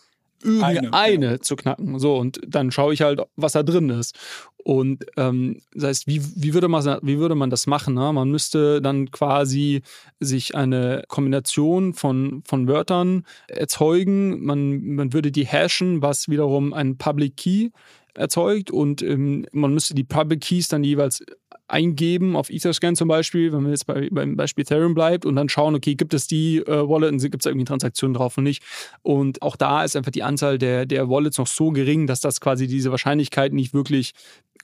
[0.43, 1.39] irgendeine eine, ja.
[1.39, 1.99] zu knacken.
[1.99, 4.17] So, und dann schaue ich halt, was da drin ist.
[4.57, 7.95] Und ähm, das heißt, wie, wie, würde man, wie würde man das machen?
[7.95, 8.13] Ne?
[8.13, 9.81] Man müsste dann quasi
[10.19, 14.43] sich eine Kombination von, von Wörtern erzeugen.
[14.45, 17.69] Man, man würde die hashen, was wiederum ein Public Key
[18.13, 18.71] erzeugt.
[18.71, 21.23] Und ähm, man müsste die Public Keys dann jeweils
[21.67, 25.49] eingeben auf Etherscan zum Beispiel, wenn man jetzt bei, beim Beispiel Ethereum bleibt und dann
[25.49, 28.43] schauen, okay, gibt es die äh, Wallet und gibt es da irgendwie Transaktionen drauf und
[28.43, 28.63] nicht.
[29.01, 32.41] Und auch da ist einfach die Anzahl der, der Wallets noch so gering, dass das
[32.41, 34.13] quasi diese Wahrscheinlichkeit nicht wirklich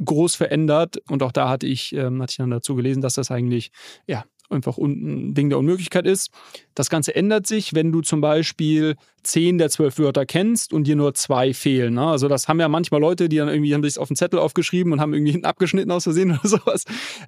[0.03, 1.01] groß verändert.
[1.09, 3.71] Und auch da hatte ich, ähm, hatte ich dann dazu gelesen, dass das eigentlich
[4.07, 6.31] ja einfach ein Ding der Unmöglichkeit ist.
[6.75, 10.95] Das Ganze ändert sich, wenn du zum Beispiel zehn der zwölf Wörter kennst und dir
[10.95, 11.95] nur zwei fehlen.
[11.95, 12.07] Ne?
[12.07, 14.93] Also das haben ja manchmal Leute, die dann irgendwie haben sich auf den Zettel aufgeschrieben
[14.93, 16.85] und haben irgendwie hinten abgeschnitten aus Versehen oder sowas.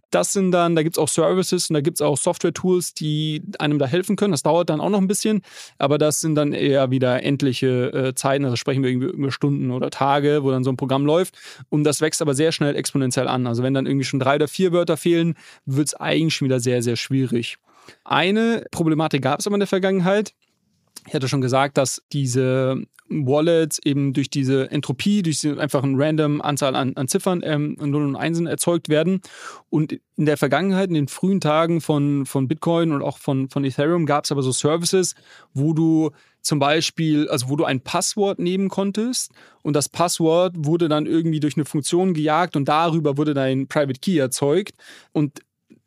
[0.09, 3.43] Das sind dann, da gibt es auch Services und da gibt es auch Software-Tools, die
[3.59, 4.31] einem da helfen können.
[4.31, 5.41] Das dauert dann auch noch ein bisschen,
[5.77, 8.45] aber das sind dann eher wieder endliche äh, Zeiten.
[8.45, 11.37] Also sprechen wir irgendwie über Stunden oder Tage, wo dann so ein Programm läuft.
[11.69, 13.47] Und das wächst aber sehr schnell exponentiell an.
[13.47, 16.59] Also wenn dann irgendwie schon drei oder vier Wörter fehlen, wird es eigentlich schon wieder
[16.59, 17.10] sehr, sehr schwierig.
[18.03, 20.33] Eine Problematik gab es aber in der Vergangenheit.
[21.07, 25.97] Ich hatte schon gesagt, dass diese Wallets eben durch diese Entropie, durch diese einfach eine
[25.97, 29.21] random Anzahl an, an Ziffern, ähm, 0 und 1 erzeugt werden.
[29.69, 33.65] Und in der Vergangenheit, in den frühen Tagen von, von Bitcoin und auch von, von
[33.65, 35.15] Ethereum, gab es aber so Services,
[35.53, 40.89] wo du zum Beispiel, also wo du ein Passwort nehmen konntest und das Passwort wurde
[40.89, 44.73] dann irgendwie durch eine Funktion gejagt und darüber wurde dein Private Key erzeugt.
[45.11, 45.41] Und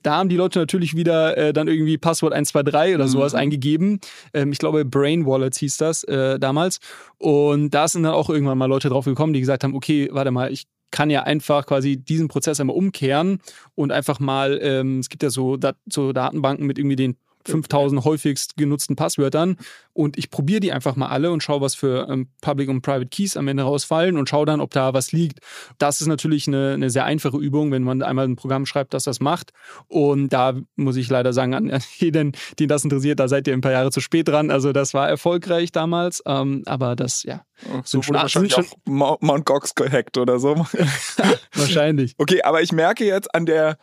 [0.05, 3.39] da haben die Leute natürlich wieder äh, dann irgendwie Passwort 123 oder sowas mhm.
[3.39, 4.01] eingegeben.
[4.33, 6.79] Ähm, ich glaube, Brain Wallets hieß das äh, damals.
[7.19, 10.31] Und da sind dann auch irgendwann mal Leute drauf gekommen, die gesagt haben, okay, warte
[10.31, 13.41] mal, ich kann ja einfach quasi diesen Prozess einmal umkehren
[13.75, 18.05] und einfach mal, ähm, es gibt ja so, Dat so Datenbanken mit irgendwie den 5000
[18.05, 19.57] häufigst genutzten Passwörtern
[19.95, 23.07] und ich probiere die einfach mal alle und schaue, was für ähm, Public und Private
[23.07, 25.39] Keys am Ende rausfallen und schaue dann, ob da was liegt.
[25.79, 29.05] Das ist natürlich eine, eine, sehr einfache Übung, wenn man einmal ein Programm schreibt, das
[29.05, 29.53] das macht.
[29.87, 33.61] Und da muss ich leider sagen, an jeden, den das interessiert, da seid ihr ein
[33.61, 34.51] paar Jahre zu spät dran.
[34.51, 37.45] Also das war erfolgreich damals, ähm, aber das, ja.
[37.85, 38.67] So wurde wahrscheinlich schon
[39.01, 40.55] auch Mount Gox gehackt oder so.
[41.55, 42.15] wahrscheinlich.
[42.19, 43.79] Okay, aber ich merke jetzt an der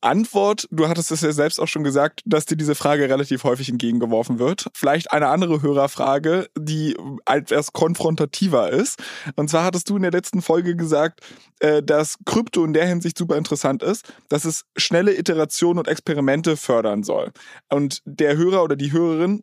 [0.00, 3.68] Antwort, du hattest es ja selbst auch schon gesagt, dass dir diese Frage relativ häufig
[3.68, 4.66] entgegengeworfen wird.
[4.74, 8.98] Vielleicht eine andere Hörerfrage, die etwas konfrontativer ist.
[9.36, 11.20] Und zwar hattest du in der letzten Folge gesagt,
[11.60, 16.56] äh, dass Krypto in der Hinsicht super interessant ist, dass es schnelle Iterationen und Experimente
[16.56, 17.32] fördern soll.
[17.68, 19.42] Und der Hörer oder die Hörerin,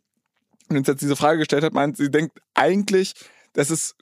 [0.71, 3.13] die uns jetzt diese Frage gestellt hat, meint, sie denkt eigentlich,
[3.53, 3.95] dass es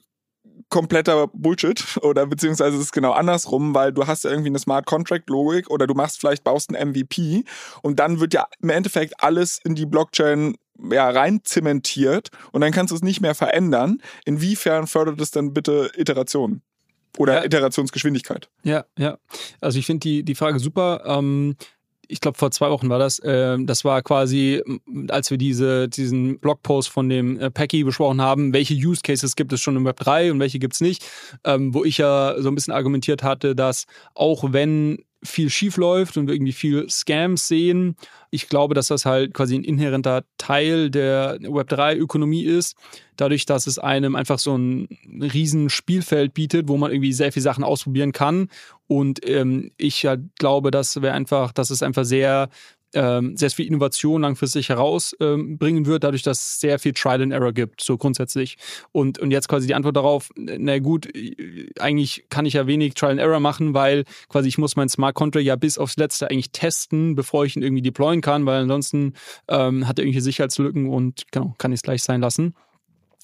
[0.69, 4.85] kompletter Bullshit oder beziehungsweise es ist genau andersrum, weil du hast ja irgendwie eine Smart
[4.85, 7.43] Contract Logik oder du machst vielleicht baust ein MVP
[7.81, 10.55] und dann wird ja im Endeffekt alles in die Blockchain
[10.91, 14.01] ja, rein zementiert und dann kannst du es nicht mehr verändern.
[14.25, 16.61] Inwiefern fördert es dann bitte Iterationen?
[17.17, 17.45] Oder ja.
[17.45, 18.49] Iterationsgeschwindigkeit.
[18.63, 19.17] Ja, ja.
[19.61, 21.03] Also ich finde die, die Frage super.
[21.05, 21.55] Ähm,
[22.07, 23.19] ich glaube, vor zwei Wochen war das.
[23.19, 24.61] Äh, das war quasi,
[25.09, 29.53] als wir diese, diesen Blogpost von dem äh, Packy besprochen haben, welche Use Cases gibt
[29.53, 31.05] es schon im Web 3 und welche gibt es nicht,
[31.43, 36.17] ähm, wo ich ja so ein bisschen argumentiert hatte, dass auch wenn viel schief läuft
[36.17, 37.95] und wir irgendwie viel Scams sehen.
[38.29, 42.75] Ich glaube, dass das halt quasi ein inhärenter Teil der Web3-Ökonomie ist.
[43.17, 47.43] Dadurch, dass es einem einfach so ein riesen Spielfeld bietet, wo man irgendwie sehr viele
[47.43, 48.49] Sachen ausprobieren kann.
[48.87, 52.49] Und ähm, ich ja glaube, dass wir einfach, dass es einfach sehr
[52.95, 57.33] ähm, sehr viel Innovation langfristig herausbringen ähm, wird, dadurch, dass es sehr viel Trial and
[57.33, 58.57] Error gibt, so grundsätzlich.
[58.91, 61.09] Und, und jetzt quasi die Antwort darauf, na gut,
[61.77, 65.13] eigentlich kann ich ja wenig Trial and Error machen, weil quasi ich muss mein Smart
[65.13, 69.13] Contract ja bis aufs Letzte eigentlich testen, bevor ich ihn irgendwie deployen kann, weil ansonsten
[69.49, 72.55] ähm, hat er irgendwelche Sicherheitslücken und genau, kann ich es gleich sein lassen.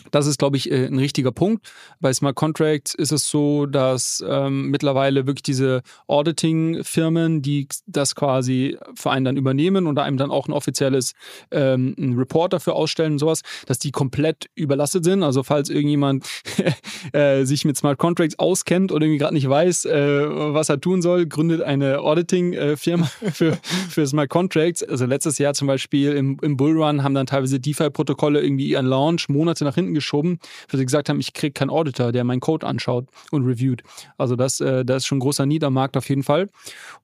[0.09, 1.71] Das ist, glaube ich, äh, ein richtiger Punkt.
[1.99, 8.77] Bei Smart Contracts ist es so, dass ähm, mittlerweile wirklich diese Auditing-Firmen, die das quasi
[8.95, 11.13] für einen dann übernehmen und einem dann auch ein offizielles
[11.51, 15.23] ähm, ein Report dafür ausstellen und sowas, dass die komplett überlastet sind.
[15.23, 16.25] Also falls irgendjemand
[17.13, 21.01] äh, sich mit Smart Contracts auskennt oder irgendwie gerade nicht weiß, äh, was er tun
[21.01, 23.57] soll, gründet eine Auditing-Firma für,
[23.89, 24.83] für Smart Contracts.
[24.83, 29.29] Also letztes Jahr zum Beispiel im, im Bullrun haben dann teilweise DeFi-Protokolle irgendwie ihren Launch
[29.29, 32.39] Monate nach hinten hinten geschoben, weil sie gesagt haben, ich kriege keinen Auditor, der meinen
[32.39, 33.84] Code anschaut und reviewt.
[34.17, 36.49] Also das, äh, das ist schon ein großer Niedermarkt auf jeden Fall.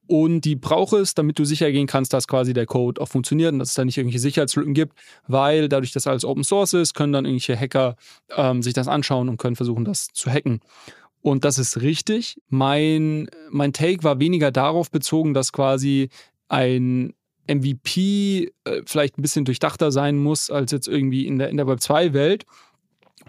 [0.07, 3.53] Und die braucht es, damit du sicher gehen kannst, dass quasi der Code auch funktioniert
[3.53, 4.97] und dass es da nicht irgendwelche Sicherheitslücken gibt,
[5.27, 7.95] weil dadurch, dass alles Open Source ist, können dann irgendwelche Hacker
[8.35, 10.61] ähm, sich das anschauen und können versuchen, das zu hacken.
[11.21, 12.39] Und das ist richtig.
[12.47, 16.09] Mein, mein Take war weniger darauf bezogen, dass quasi
[16.47, 17.13] ein
[17.47, 21.67] MVP äh, vielleicht ein bisschen durchdachter sein muss als jetzt irgendwie in der, in der
[21.67, 22.45] Web 2-Welt,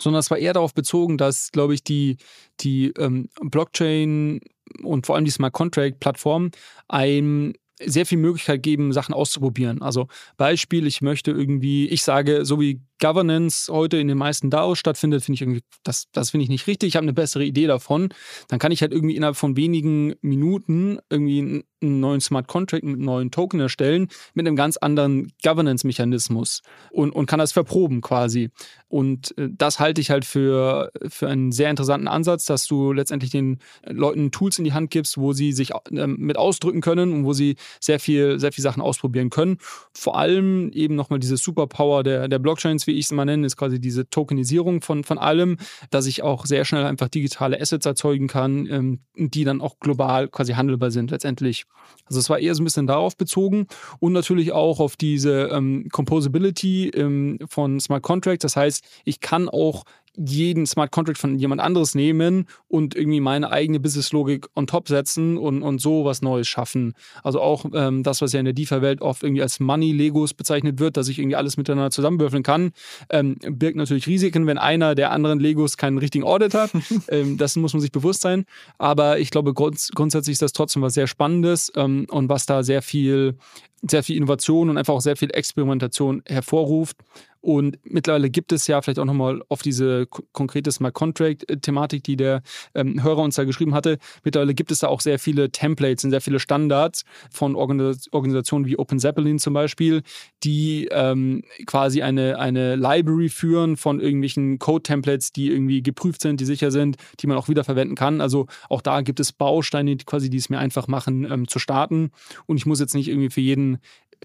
[0.03, 2.17] sondern es war eher darauf bezogen, dass, glaube ich, die,
[2.61, 4.41] die ähm, Blockchain
[4.83, 6.51] und vor allem die Smart Contract-Plattform
[6.89, 9.83] einem sehr viel Möglichkeit geben, Sachen auszuprobieren.
[9.83, 14.79] Also Beispiel, ich möchte irgendwie, ich sage, so wie Governance heute in den meisten DAOs
[14.79, 16.89] stattfindet, finde ich irgendwie, das, das finde ich nicht richtig.
[16.89, 18.09] Ich habe eine bessere Idee davon.
[18.49, 22.99] Dann kann ich halt irgendwie innerhalb von wenigen Minuten irgendwie einen neuen Smart Contract mit
[22.99, 28.51] neuen Token erstellen, mit einem ganz anderen Governance-Mechanismus und, und kann das verproben quasi.
[28.89, 33.31] Und äh, das halte ich halt für, für einen sehr interessanten Ansatz, dass du letztendlich
[33.31, 37.25] den Leuten Tools in die Hand gibst, wo sie sich äh, mit ausdrücken können und
[37.25, 39.59] wo sie sehr viel, sehr viel Sachen ausprobieren können.
[39.93, 43.57] Vor allem eben nochmal diese Superpower der, der Blockchains, wie ich es mal nenne, ist
[43.57, 45.59] quasi diese Tokenisierung von, von allem,
[45.91, 50.27] dass ich auch sehr schnell einfach digitale Assets erzeugen kann, ähm, die dann auch global
[50.29, 51.65] quasi handelbar sind letztendlich.
[52.07, 53.69] Also es war eher so ein bisschen darauf bezogen
[54.01, 58.43] und natürlich auch auf diese ähm, Composability ähm, von Smart Contracts.
[58.43, 59.85] Das heißt, ich kann auch
[60.19, 65.39] jeden Smart Contract von jemand anderes nehmen und irgendwie meine eigene Business-Logik on top setzen
[65.39, 66.95] und, und so was Neues schaffen.
[67.23, 70.97] Also auch ähm, das, was ja in der DeFi-Welt oft irgendwie als Money-Legos bezeichnet wird,
[70.97, 72.73] dass ich irgendwie alles miteinander zusammenwürfeln kann,
[73.11, 76.71] ähm, birgt natürlich Risiken, wenn einer der anderen Legos keinen richtigen Audit hat.
[77.09, 78.45] ähm, das muss man sich bewusst sein.
[78.79, 82.63] Aber ich glaube, grunds grundsätzlich ist das trotzdem was sehr Spannendes ähm, und was da
[82.63, 83.37] sehr viel
[83.83, 86.97] sehr viel Innovation und einfach auch sehr viel Experimentation hervorruft.
[87.41, 92.43] Und mittlerweile gibt es ja vielleicht auch nochmal auf diese konkrete Smart Contract-Thematik, die der
[92.75, 93.99] ähm, Hörer uns da geschrieben hatte.
[94.25, 98.67] Mittlerweile gibt es da auch sehr viele Templates und sehr viele Standards von Organis Organisationen
[98.67, 100.03] wie Open Zeppelin zum Beispiel,
[100.43, 106.45] die ähm, quasi eine, eine Library führen von irgendwelchen Code-Templates, die irgendwie geprüft sind, die
[106.45, 108.21] sicher sind, die man auch wiederverwenden kann.
[108.21, 111.61] Also auch da gibt es Bausteine, die quasi, die es mir einfach machen, ähm, zu
[111.61, 112.11] starten.
[112.47, 113.79] Und ich muss jetzt nicht irgendwie für jeden in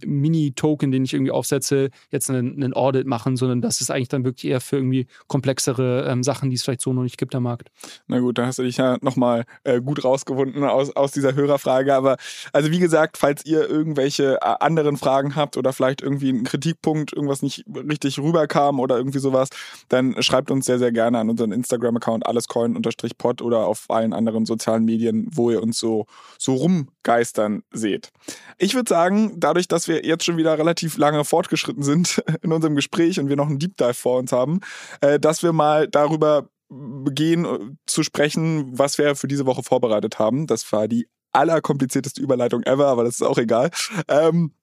[0.06, 4.26] Mini-Token, den ich irgendwie aufsetze, jetzt einen, einen, Audit machen, sondern das ist eigentlich dann
[4.26, 7.44] wirklich eher für irgendwie komplexere ähm, Sachen, die es vielleicht so noch nicht gibt am
[7.44, 7.70] Markt.
[8.08, 11.94] Na gut, da hast du dich ja nochmal äh, gut rausgewunden aus, aus dieser Hörerfrage.
[11.94, 12.18] Aber
[12.52, 17.14] also wie gesagt, falls ihr irgendwelche äh, anderen Fragen habt oder vielleicht irgendwie einen Kritikpunkt,
[17.14, 19.50] irgendwas nicht richtig rüberkam oder irgendwie sowas,
[19.90, 24.86] dann schreibt uns sehr, sehr gerne an unseren Instagram-Account allescoin-pod oder auf allen anderen sozialen
[24.86, 26.06] Medien, wo ihr uns so,
[26.38, 28.12] so rumgeistern seht.
[28.58, 32.52] Ich würde sagen, dadurch, dass dass wir jetzt schon wieder relativ lange fortgeschritten sind in
[32.54, 34.62] unserem Gespräch und wir noch einen Deep Dive vor uns haben,
[35.02, 40.20] äh, dass wir mal darüber gehen äh, zu sprechen, was wir für diese Woche vorbereitet
[40.20, 40.48] haben.
[40.48, 43.72] Das war die allerkomplizierteste Überleitung ever, aber das ist auch egal.
[44.08, 44.54] Ähm,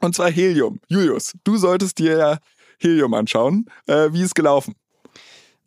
[0.00, 0.80] und zwar Helium.
[0.88, 2.38] Julius, du solltest dir
[2.78, 3.66] Helium anschauen.
[3.86, 4.74] Äh, wie ist gelaufen?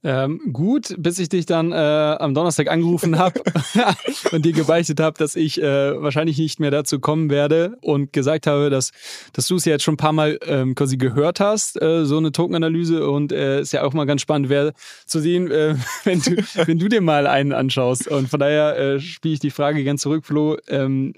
[0.04, 3.42] Ähm, gut, bis ich dich dann äh, am Donnerstag angerufen habe
[4.32, 8.46] und dir gebeichtet habe, dass ich äh, wahrscheinlich nicht mehr dazu kommen werde und gesagt
[8.46, 8.92] habe, dass,
[9.34, 12.18] dass du es ja jetzt schon ein paar Mal ähm, quasi gehört hast, äh, so
[12.18, 14.74] eine Tokenanalyse und äh, ist ja auch mal ganz spannend wäre
[15.08, 18.08] zu sehen, äh, wenn, du, wenn du dir mal einen anschaust.
[18.08, 20.58] Und von daher äh, spiele ich die Frage ganz zurück, Flo.
[20.68, 21.14] Ähm,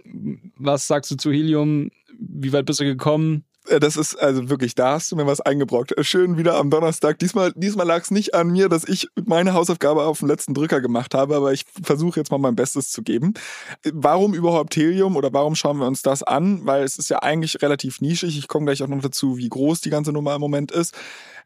[0.55, 1.91] was sagst du zu Helium?
[2.17, 3.43] Wie weit bist du gekommen?
[3.69, 5.97] Äh, das ist also wirklich, da hast du mir was eingebrockt.
[5.97, 7.19] Äh, schön wieder am Donnerstag.
[7.19, 10.81] Diesmal, diesmal lag es nicht an mir, dass ich meine Hausaufgabe auf den letzten Drücker
[10.81, 13.33] gemacht habe, aber ich versuche jetzt mal mein Bestes zu geben.
[13.91, 16.65] Warum überhaupt Helium oder warum schauen wir uns das an?
[16.65, 18.37] Weil es ist ja eigentlich relativ nischig.
[18.37, 20.95] Ich komme gleich auch noch dazu, wie groß die ganze Nummer im Moment ist.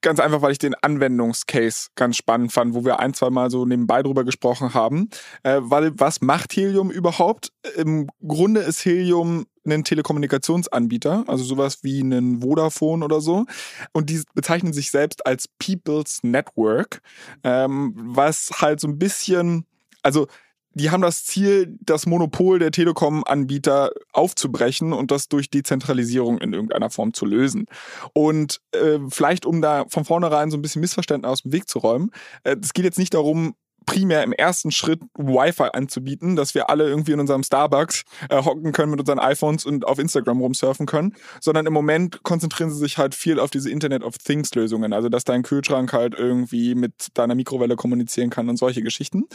[0.02, 3.66] Ganz einfach, weil ich den Anwendungscase ganz spannend fand, wo wir ein, zwei Mal so
[3.66, 5.10] nebenbei drüber gesprochen haben.
[5.44, 7.54] Äh, weil was macht Helium überhaupt?
[7.78, 13.46] Im Grunde ist Helium ein Telekommunikationsanbieter, also sowas wie einen Vodafone oder so.
[13.92, 17.02] Und die bezeichnen sich selbst als People's Network,
[17.44, 19.66] ähm, was halt so ein bisschen,
[20.02, 20.28] also
[20.76, 26.90] die haben das Ziel, das Monopol der Telekom-Anbieter aufzubrechen und das durch Dezentralisierung in irgendeiner
[26.90, 27.66] Form zu lösen.
[28.14, 31.80] Und äh, vielleicht, um da von vornherein so ein bisschen Missverständnis aus dem Weg zu
[31.80, 32.10] räumen,
[32.44, 33.54] äh, es geht jetzt nicht darum,
[33.86, 38.72] primär im ersten Schritt Wi-Fi anzubieten, dass wir alle irgendwie in unserem Starbucks äh, hocken
[38.72, 42.98] können mit unseren iPhones und auf Instagram rumsurfen können, sondern im Moment konzentrieren sie sich
[42.98, 47.08] halt viel auf diese Internet of Things Lösungen, also dass dein Kühlschrank halt irgendwie mit
[47.14, 49.26] deiner Mikrowelle kommunizieren kann und solche Geschichten.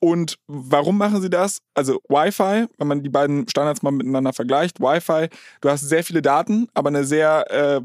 [0.00, 1.58] Und warum machen sie das?
[1.74, 5.28] Also Wi-Fi, wenn man die beiden Standards mal miteinander vergleicht, Wi-Fi,
[5.60, 7.80] du hast sehr viele Daten, aber eine sehr äh,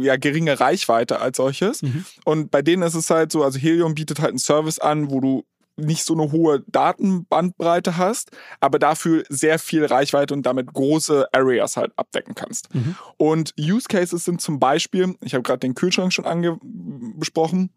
[0.00, 1.82] ja, geringe Reichweite als solches.
[1.82, 2.04] Mhm.
[2.24, 5.20] Und bei denen ist es halt so, also Helium bietet halt einen Service an, wo
[5.20, 5.44] du
[5.76, 11.76] nicht so eine hohe Datenbandbreite hast, aber dafür sehr viel Reichweite und damit große Areas
[11.76, 12.74] halt abdecken kannst.
[12.74, 12.96] Mhm.
[13.16, 17.70] Und Use Cases sind zum Beispiel, ich habe gerade den Kühlschrank schon angesprochen,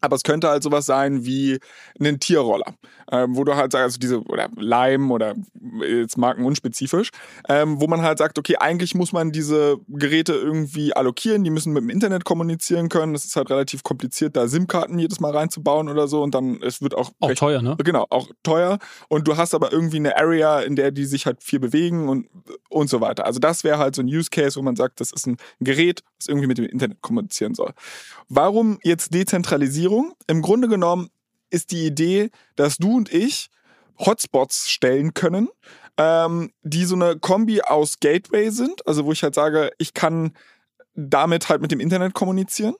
[0.00, 1.58] Aber es könnte halt sowas sein wie
[2.00, 2.74] ein Tierroller,
[3.10, 5.34] ähm, wo du halt sagst, also diese, oder Leim oder
[5.82, 7.10] jetzt markenunspezifisch,
[7.48, 11.72] ähm, wo man halt sagt, okay, eigentlich muss man diese Geräte irgendwie allokieren, die müssen
[11.72, 13.12] mit dem Internet kommunizieren können.
[13.12, 16.80] Das ist halt relativ kompliziert, da SIM-Karten jedes Mal reinzubauen oder so und dann, es
[16.80, 17.10] wird auch.
[17.20, 17.76] Auch recht, teuer, ne?
[17.84, 18.78] Genau, auch teuer.
[19.08, 22.28] Und du hast aber irgendwie eine Area, in der die sich halt viel bewegen und,
[22.68, 23.26] und so weiter.
[23.26, 26.02] Also das wäre halt so ein Use Case, wo man sagt, das ist ein Gerät,
[26.18, 27.72] das irgendwie mit dem Internet kommunizieren soll.
[28.28, 29.89] Warum jetzt Dezentralisierung?
[30.26, 31.10] Im Grunde genommen
[31.50, 33.50] ist die Idee, dass du und ich
[33.98, 35.48] Hotspots stellen können,
[35.96, 40.32] ähm, die so eine Kombi aus Gateway sind, also wo ich halt sage, ich kann
[40.94, 42.74] damit halt mit dem Internet kommunizieren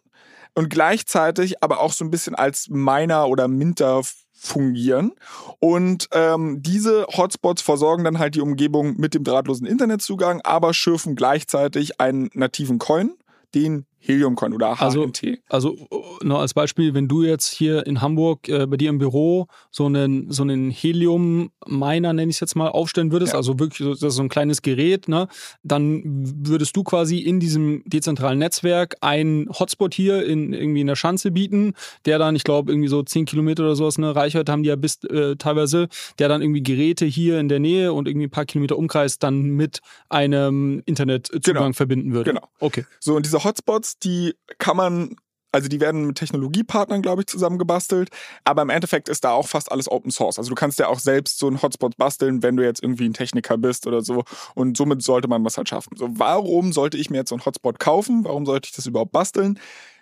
[0.54, 4.02] und gleichzeitig aber auch so ein bisschen als Miner oder Minter
[4.32, 5.12] fungieren.
[5.58, 11.14] Und ähm, diese Hotspots versorgen dann halt die Umgebung mit dem drahtlosen Internetzugang, aber schürfen
[11.14, 13.12] gleichzeitig einen nativen Coin,
[13.54, 15.40] den Heliumcoin oder HNT.
[15.48, 18.98] Also, also nur als Beispiel, wenn du jetzt hier in Hamburg äh, bei dir im
[18.98, 23.38] Büro so einen, so einen Helium-Miner, nenne ich es jetzt mal, aufstellen würdest, ja.
[23.38, 25.28] also wirklich so, das ist so ein kleines Gerät, ne,
[25.62, 30.96] dann würdest du quasi in diesem dezentralen Netzwerk einen Hotspot hier in irgendwie in der
[30.96, 31.74] Schanze bieten,
[32.06, 34.76] der dann, ich glaube, irgendwie so 10 Kilometer oder sowas eine Reichweite haben die ja
[34.76, 35.88] bis äh, teilweise,
[36.18, 39.42] der dann irgendwie Geräte hier in der Nähe und irgendwie ein paar Kilometer Umkreis dann
[39.42, 41.72] mit einem Internetzugang genau.
[41.72, 42.32] verbinden würde.
[42.32, 42.48] Genau.
[42.60, 42.84] Okay.
[42.98, 45.16] So, und diese Hotspots die kann man
[45.52, 48.10] also die werden mit Technologiepartnern, glaube ich, zusammengebastelt.
[48.44, 50.38] Aber im Endeffekt ist da auch fast alles Open Source.
[50.38, 53.14] Also du kannst ja auch selbst so einen Hotspot basteln, wenn du jetzt irgendwie ein
[53.14, 54.24] Techniker bist oder so.
[54.54, 55.96] Und somit sollte man was halt schaffen.
[55.96, 58.24] So, warum sollte ich mir jetzt so einen Hotspot kaufen?
[58.24, 59.58] Warum sollte ich das überhaupt basteln?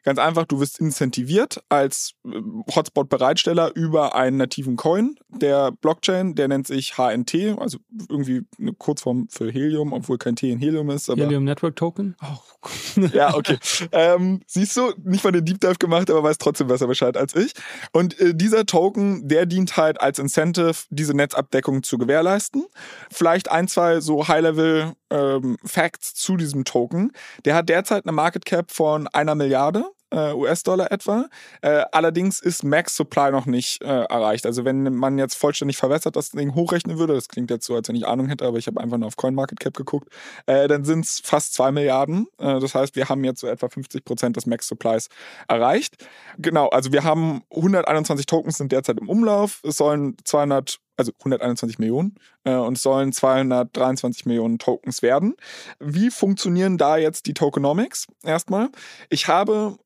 [0.08, 2.40] Ganz einfach, du wirst incentiviert als äh,
[2.74, 7.76] Hotspot-Bereitsteller über einen nativen Coin der Blockchain, der nennt sich HNT, also
[8.08, 11.08] irgendwie eine Kurzform für Helium, obwohl kein T in Helium ist.
[11.08, 12.16] Helium Network Token?
[12.22, 13.02] Oh.
[13.12, 13.58] ja, okay.
[13.92, 17.36] ähm, siehst du, nicht mal den Deep Dive gemacht, aber weiß trotzdem besser Bescheid als
[17.36, 17.52] ich.
[17.92, 22.64] Und äh, dieser Token, der dient halt als Incentive, diese Netzabdeckung zu gewährleisten.
[23.10, 27.12] Vielleicht ein, zwei so High-Level ähm, Facts zu diesem Token.
[27.44, 31.26] Der hat derzeit eine Market Cap von einer Milliarde äh, US-Dollar etwa.
[31.62, 34.46] Äh, allerdings ist Max Supply noch nicht äh, erreicht.
[34.46, 37.88] Also wenn man jetzt vollständig verwässert das Ding hochrechnen würde, das klingt jetzt so, als
[37.88, 40.08] wenn ich Ahnung hätte, aber ich habe einfach nur auf CoinMarketCap geguckt,
[40.46, 42.26] äh, dann sind es fast zwei Milliarden.
[42.38, 45.08] Äh, das heißt, wir haben jetzt so etwa 50 Prozent des Max Supplies
[45.48, 45.96] erreicht.
[46.38, 49.60] Genau, also wir haben 121 Tokens sind derzeit im Umlauf.
[49.64, 55.36] Es sollen 200 also 121 Millionen äh, und sollen 223 Millionen Tokens werden.
[55.78, 58.08] Wie funktionieren da jetzt die Tokenomics?
[58.24, 58.70] Erstmal,
[59.08, 59.78] ich habe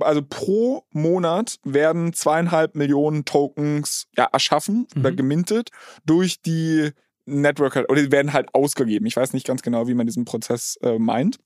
[0.00, 5.00] also pro Monat werden zweieinhalb Millionen Tokens ja, erschaffen mhm.
[5.00, 5.70] oder gemintet
[6.04, 6.90] durch die
[7.24, 9.06] Network oder die werden halt ausgegeben.
[9.06, 11.38] Ich weiß nicht ganz genau, wie man diesen Prozess äh, meint.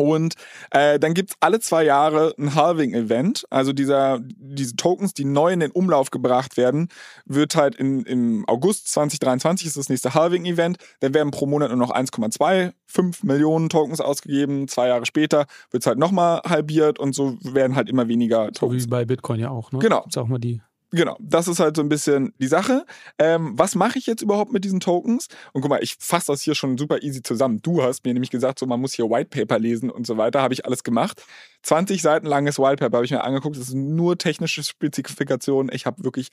[0.00, 0.34] Und
[0.70, 3.44] äh, dann gibt's alle zwei Jahre ein Halving-Event.
[3.50, 6.88] Also dieser, diese Tokens, die neu in den Umlauf gebracht werden,
[7.24, 10.78] wird halt in, im August 2023 ist das nächste Halving-Event.
[11.00, 14.68] Dann werden pro Monat nur noch 1,25 Millionen Tokens ausgegeben.
[14.68, 18.82] Zwei Jahre später wird's halt nochmal halbiert und so werden halt immer weniger Tokens.
[18.82, 19.78] So wie bei Bitcoin ja auch, ne?
[19.78, 20.02] Genau.
[20.02, 20.60] Gibt's auch mal die
[20.92, 22.84] Genau, das ist halt so ein bisschen die Sache.
[23.18, 25.28] Ähm, was mache ich jetzt überhaupt mit diesen Tokens?
[25.52, 27.62] Und guck mal, ich fasse das hier schon super easy zusammen.
[27.62, 30.42] Du hast mir nämlich gesagt, so man muss hier White Paper lesen und so weiter.
[30.42, 31.22] Habe ich alles gemacht.
[31.62, 33.56] 20 Seiten langes White Paper habe ich mir angeguckt.
[33.56, 35.72] Das sind nur technische Spezifikationen.
[35.72, 36.28] Ich habe wirklich,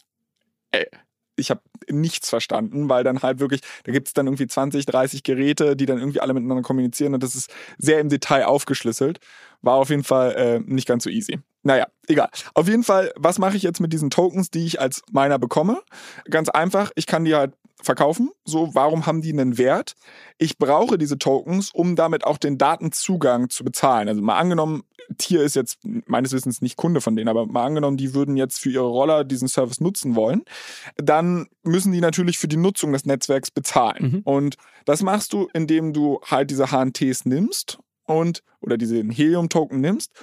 [0.72, 0.88] ey,
[1.36, 5.24] ich habe nichts verstanden, weil dann halt wirklich, da gibt es dann irgendwie 20, 30
[5.24, 9.20] Geräte, die dann irgendwie alle miteinander kommunizieren und das ist sehr im Detail aufgeschlüsselt.
[9.62, 11.40] War auf jeden Fall äh, nicht ganz so easy.
[11.68, 12.30] Naja, egal.
[12.54, 15.82] Auf jeden Fall, was mache ich jetzt mit diesen Tokens, die ich als Miner bekomme?
[16.30, 18.32] Ganz einfach, ich kann die halt verkaufen.
[18.46, 19.96] So, warum haben die einen Wert?
[20.38, 24.08] Ich brauche diese Tokens, um damit auch den Datenzugang zu bezahlen.
[24.08, 24.84] Also mal angenommen,
[25.18, 28.60] Tier ist jetzt meines Wissens nicht Kunde von denen, aber mal angenommen, die würden jetzt
[28.60, 30.44] für ihre Roller diesen Service nutzen wollen,
[30.96, 34.12] dann müssen die natürlich für die Nutzung des Netzwerks bezahlen.
[34.12, 34.22] Mhm.
[34.24, 34.56] Und
[34.86, 40.14] das machst du, indem du halt diese HNTs nimmst und oder diese Helium-Token nimmst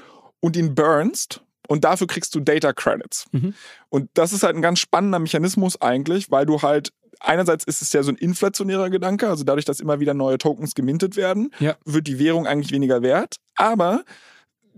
[0.45, 3.25] und ihn burnst und dafür kriegst du Data Credits.
[3.33, 3.55] Mhm.
[3.89, 7.95] Und das ist halt ein ganz spannender Mechanismus eigentlich, weil du halt einerseits ist es
[7.95, 11.77] ja so ein inflationärer Gedanke, also dadurch, dass immer wieder neue Tokens gemintet werden, ja.
[11.87, 13.37] wird die Währung eigentlich weniger wert.
[13.57, 14.05] Aber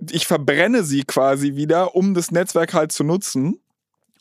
[0.09, 3.59] ich verbrenne sie quasi wieder, um das Netzwerk halt zu nutzen.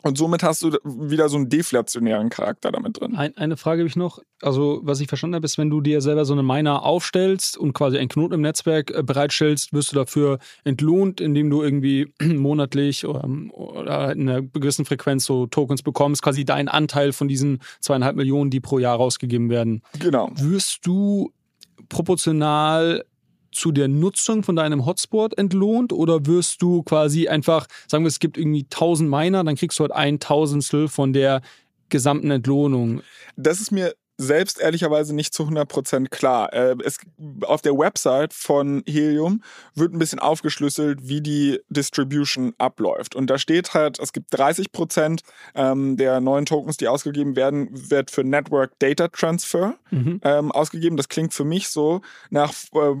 [0.06, 3.16] Und somit hast du wieder so einen deflationären Charakter damit drin.
[3.16, 4.20] Ein, eine Frage habe ich noch.
[4.40, 7.72] Also, was ich verstanden habe, ist, wenn du dir selber so eine Miner aufstellst und
[7.72, 13.04] quasi einen Knoten im Netzwerk äh, bereitstellst, wirst du dafür entlohnt, indem du irgendwie monatlich
[13.04, 18.14] oder, oder in einer gewissen Frequenz so Tokens bekommst, quasi deinen Anteil von diesen zweieinhalb
[18.14, 19.82] Millionen, die pro Jahr rausgegeben werden.
[19.98, 20.30] Genau.
[20.36, 21.32] Wirst du
[21.88, 23.04] proportional
[23.56, 28.20] zu der Nutzung von deinem Hotspot entlohnt oder wirst du quasi einfach, sagen wir, es
[28.20, 31.42] gibt irgendwie 1000 Miner, dann kriegst du halt ein Tausendstel von der
[31.88, 33.02] gesamten Entlohnung?
[33.36, 36.52] Das ist mir selbst ehrlicherweise nicht zu 100% klar.
[36.52, 36.98] Äh, es,
[37.42, 39.42] auf der Website von Helium
[39.74, 43.14] wird ein bisschen aufgeschlüsselt, wie die Distribution abläuft.
[43.14, 45.20] Und da steht halt, es gibt 30%
[45.54, 50.20] ähm, der neuen Tokens, die ausgegeben werden, wird für Network Data Transfer mhm.
[50.24, 50.96] ähm, ausgegeben.
[50.96, 52.00] Das klingt für mich so
[52.30, 52.94] nach, äh,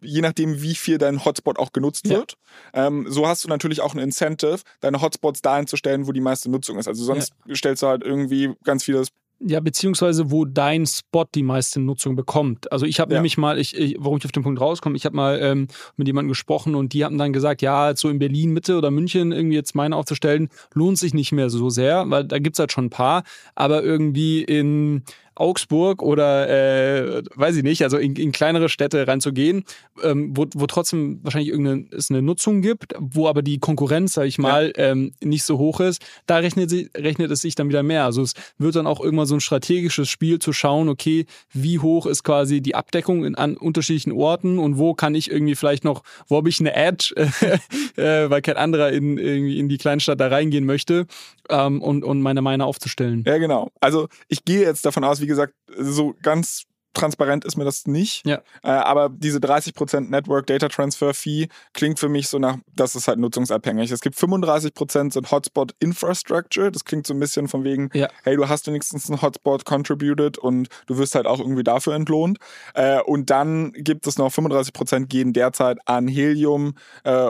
[0.00, 2.18] je nachdem, wie viel dein Hotspot auch genutzt ja.
[2.18, 2.36] wird.
[2.72, 6.20] Ähm, so hast du natürlich auch ein Incentive, deine Hotspots dahin zu stellen, wo die
[6.20, 6.88] meiste Nutzung ist.
[6.88, 7.54] Also sonst ja.
[7.54, 9.10] stellst du halt irgendwie ganz vieles
[9.40, 12.72] ja, beziehungsweise wo dein Spot die meiste Nutzung bekommt.
[12.72, 13.18] Also ich habe ja.
[13.18, 16.06] nämlich mal, ich, ich, warum ich auf den Punkt rauskomme, ich habe mal ähm, mit
[16.06, 19.56] jemandem gesprochen und die haben dann gesagt, ja, so in Berlin Mitte oder München irgendwie
[19.56, 22.90] jetzt meine aufzustellen, lohnt sich nicht mehr so sehr, weil da gibt's halt schon ein
[22.90, 23.24] paar,
[23.54, 25.02] aber irgendwie in
[25.36, 29.64] Augsburg oder äh, weiß ich nicht, also in, in kleinere Städte reinzugehen,
[30.02, 34.26] ähm, wo, wo trotzdem wahrscheinlich irgendeine es eine Nutzung gibt, wo aber die Konkurrenz, sag
[34.26, 34.90] ich mal, ja.
[34.90, 38.04] ähm, nicht so hoch ist, da rechnet, sie, rechnet es sich dann wieder mehr.
[38.04, 42.06] Also es wird dann auch irgendwann so ein strategisches Spiel zu schauen, okay, wie hoch
[42.06, 46.02] ist quasi die Abdeckung in, an unterschiedlichen Orten und wo kann ich irgendwie vielleicht noch,
[46.28, 47.14] wo habe ich eine Edge,
[47.96, 51.06] äh, weil kein anderer in, irgendwie in die Kleinstadt da reingehen möchte
[51.48, 53.24] ähm, und, und meine Mine aufzustellen.
[53.26, 53.70] Ja, genau.
[53.80, 56.66] Also ich gehe jetzt davon aus, wie gesagt, so ganz
[56.96, 58.26] transparent ist mir das nicht.
[58.26, 58.42] Ja.
[58.62, 63.06] Äh, aber diese 30% Network Data Transfer Fee klingt für mich so nach, das ist
[63.06, 63.90] halt nutzungsabhängig.
[63.90, 66.72] Es gibt 35% sind Hotspot Infrastructure.
[66.72, 68.08] Das klingt so ein bisschen von wegen, ja.
[68.24, 72.38] hey, du hast wenigstens einen Hotspot contributed und du wirst halt auch irgendwie dafür entlohnt.
[72.74, 76.74] Äh, und dann gibt es noch 35% gehen derzeit an Helium
[77.04, 77.28] äh,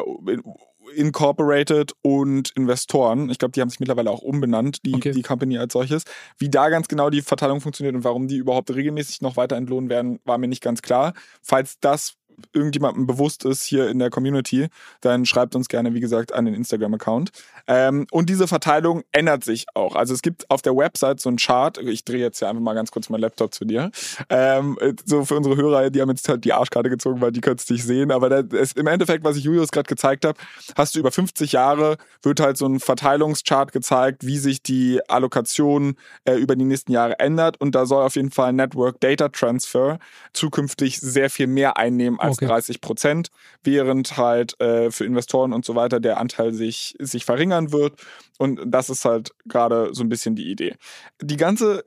[0.96, 3.30] Incorporated und Investoren.
[3.30, 5.12] Ich glaube, die haben sich mittlerweile auch umbenannt, die, okay.
[5.12, 6.04] die Company als solches.
[6.38, 9.88] Wie da ganz genau die Verteilung funktioniert und warum die überhaupt regelmäßig noch weiter entlohnt
[9.90, 11.12] werden, war mir nicht ganz klar.
[11.42, 12.16] Falls das
[12.52, 14.68] irgendjemandem bewusst ist hier in der Community,
[15.00, 17.30] dann schreibt uns gerne, wie gesagt, an den Instagram-Account.
[17.68, 19.96] Ähm, und diese Verteilung ändert sich auch.
[19.96, 21.78] Also es gibt auf der Website so einen Chart.
[21.78, 23.90] Ich drehe jetzt hier einfach mal ganz kurz meinen Laptop zu dir.
[24.30, 27.56] Ähm, so für unsere Hörer, die haben jetzt halt die Arschkarte gezogen, weil die können
[27.56, 28.10] es nicht sehen.
[28.10, 30.38] Aber das ist im Endeffekt, was ich Julius gerade gezeigt habe,
[30.76, 35.96] hast du über 50 Jahre, wird halt so ein Verteilungschart gezeigt, wie sich die Allokation
[36.24, 37.60] äh, über die nächsten Jahre ändert.
[37.60, 39.98] Und da soll auf jeden Fall Network Data Transfer
[40.32, 42.46] zukünftig sehr viel mehr einnehmen als okay.
[42.46, 43.30] 30 Prozent,
[43.62, 47.24] während halt äh, für Investoren und so weiter der Anteil sich, sich
[47.56, 48.00] verringern wird.
[48.38, 50.74] Und das ist halt gerade so ein bisschen die Idee.
[51.22, 51.84] Die ganze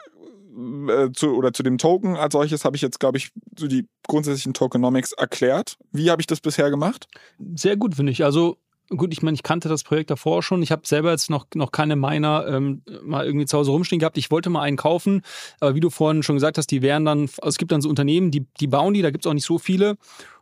[0.89, 3.87] äh, zu, oder zu dem Token als solches habe ich jetzt, glaube ich, so die
[4.07, 5.77] grundsätzlichen Tokenomics erklärt.
[5.91, 7.07] Wie habe ich das bisher gemacht?
[7.55, 8.23] Sehr gut, finde ich.
[8.23, 8.57] Also
[8.89, 10.63] gut, ich meine, ich kannte das Projekt davor schon.
[10.63, 14.17] Ich habe selber jetzt noch, noch keine Miner ähm, mal irgendwie zu Hause rumstehen gehabt.
[14.17, 15.21] Ich wollte mal einen kaufen,
[15.59, 17.89] aber wie du vorhin schon gesagt hast, die wären dann, also es gibt dann so
[17.89, 19.97] Unternehmen, die, die bauen die, da gibt es auch nicht so viele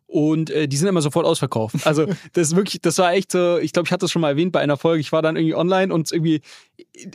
[0.07, 1.75] und äh, die sind immer sofort ausverkauft.
[1.85, 4.29] Also das ist wirklich, das war echt so, ich glaube, ich hatte das schon mal
[4.29, 6.41] erwähnt bei einer Folge, ich war dann irgendwie online und irgendwie,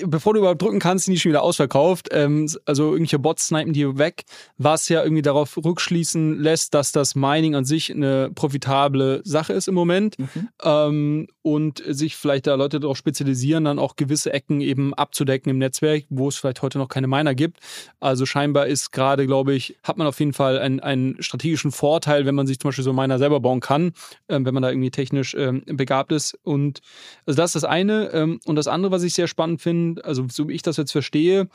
[0.07, 2.09] bevor du überhaupt drücken kannst, sind die schon wieder ausverkauft.
[2.13, 4.25] Ähm, also irgendwelche Bots snipen die weg,
[4.59, 9.69] was ja irgendwie darauf rückschließen lässt, dass das Mining an sich eine profitable Sache ist
[9.69, 10.49] im Moment mhm.
[10.63, 15.59] ähm, und sich vielleicht da Leute darauf spezialisieren, dann auch gewisse Ecken eben abzudecken im
[15.59, 17.59] Netzwerk, wo es vielleicht heute noch keine Miner gibt.
[18.01, 22.27] Also scheinbar ist gerade, glaube ich, hat man auf jeden Fall einen, einen strategischen Vorteil,
[22.27, 23.93] wenn man sich zum Beispiel so Miner selber bauen kann,
[24.29, 26.39] ähm, wenn man da irgendwie technisch ähm, begabt ist.
[26.43, 26.81] Und
[27.27, 28.11] also das ist das eine.
[28.13, 29.72] Ähm, und das andere, was ich sehr spannend finde,
[30.03, 31.49] also so wie ich das jetzt verstehe,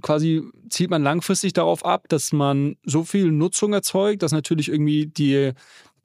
[0.00, 5.06] quasi zielt man langfristig darauf ab, dass man so viel Nutzung erzeugt, dass natürlich irgendwie
[5.06, 5.52] die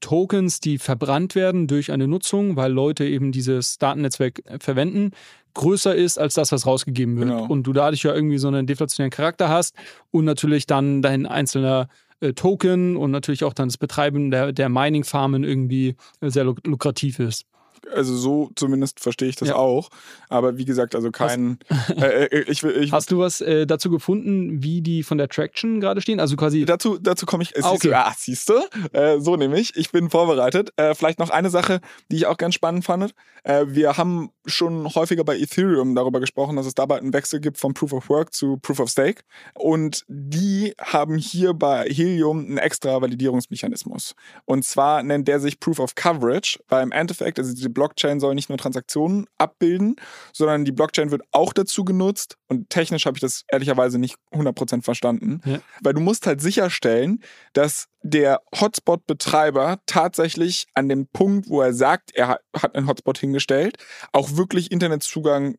[0.01, 5.11] Tokens, die verbrannt werden durch eine Nutzung, weil Leute eben dieses Datennetzwerk verwenden,
[5.53, 7.29] größer ist als das, was rausgegeben wird.
[7.29, 7.45] Genau.
[7.45, 9.75] Und du dadurch ja irgendwie so einen deflationären Charakter hast
[10.11, 11.89] und natürlich dann dein einzelner
[12.21, 17.45] äh, Token und natürlich auch dann das Betreiben der, der Mining-Farmen irgendwie sehr lukrativ ist.
[17.93, 19.55] Also so zumindest verstehe ich das ja.
[19.55, 19.89] auch.
[20.29, 21.59] Aber wie gesagt, also kein.
[21.69, 25.29] Hast, äh, äh, ich, ich, hast du was äh, dazu gefunden, wie die von der
[25.29, 26.19] Traction gerade stehen?
[26.19, 26.65] Also quasi.
[26.65, 27.63] Dazu, dazu komme ich.
[27.63, 27.93] Ah, okay.
[27.93, 28.53] ah, siehst du?
[28.93, 29.75] Äh, so nämlich.
[29.75, 30.71] Ich bin vorbereitet.
[30.77, 33.13] Äh, vielleicht noch eine Sache, die ich auch ganz spannend fand.
[33.43, 37.57] Äh, wir haben schon häufiger bei Ethereum darüber gesprochen, dass es dabei einen Wechsel gibt
[37.57, 39.23] von Proof of Work zu Proof of Stake.
[39.53, 44.15] Und die haben hier bei Helium einen extra Validierungsmechanismus.
[44.45, 48.35] Und zwar nennt der sich Proof of Coverage, weil im Endeffekt, also diese Blockchain soll
[48.35, 49.95] nicht nur Transaktionen abbilden,
[50.33, 52.37] sondern die Blockchain wird auch dazu genutzt.
[52.47, 55.41] Und technisch habe ich das ehrlicherweise nicht 100% verstanden.
[55.45, 55.59] Ja.
[55.81, 62.11] Weil du musst halt sicherstellen, dass der Hotspot-Betreiber tatsächlich an dem Punkt, wo er sagt,
[62.15, 63.77] er hat einen Hotspot hingestellt,
[64.13, 65.55] auch wirklich Internetzugang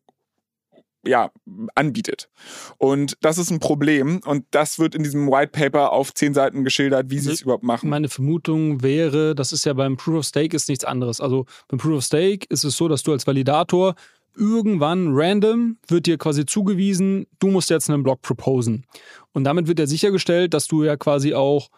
[1.05, 1.31] ja,
[1.75, 2.29] anbietet.
[2.77, 6.63] Und das ist ein Problem und das wird in diesem White Paper auf zehn Seiten
[6.63, 7.89] geschildert, wie sie es überhaupt machen.
[7.89, 11.19] Meine Vermutung wäre, das ist ja beim Proof of Stake ist nichts anderes.
[11.19, 13.95] Also beim Proof of Stake ist es so, dass du als Validator
[14.35, 18.85] irgendwann random wird dir quasi zugewiesen, du musst jetzt einen Block proposen.
[19.33, 21.69] Und damit wird ja sichergestellt, dass du ja quasi auch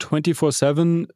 [0.00, 1.08] 24-7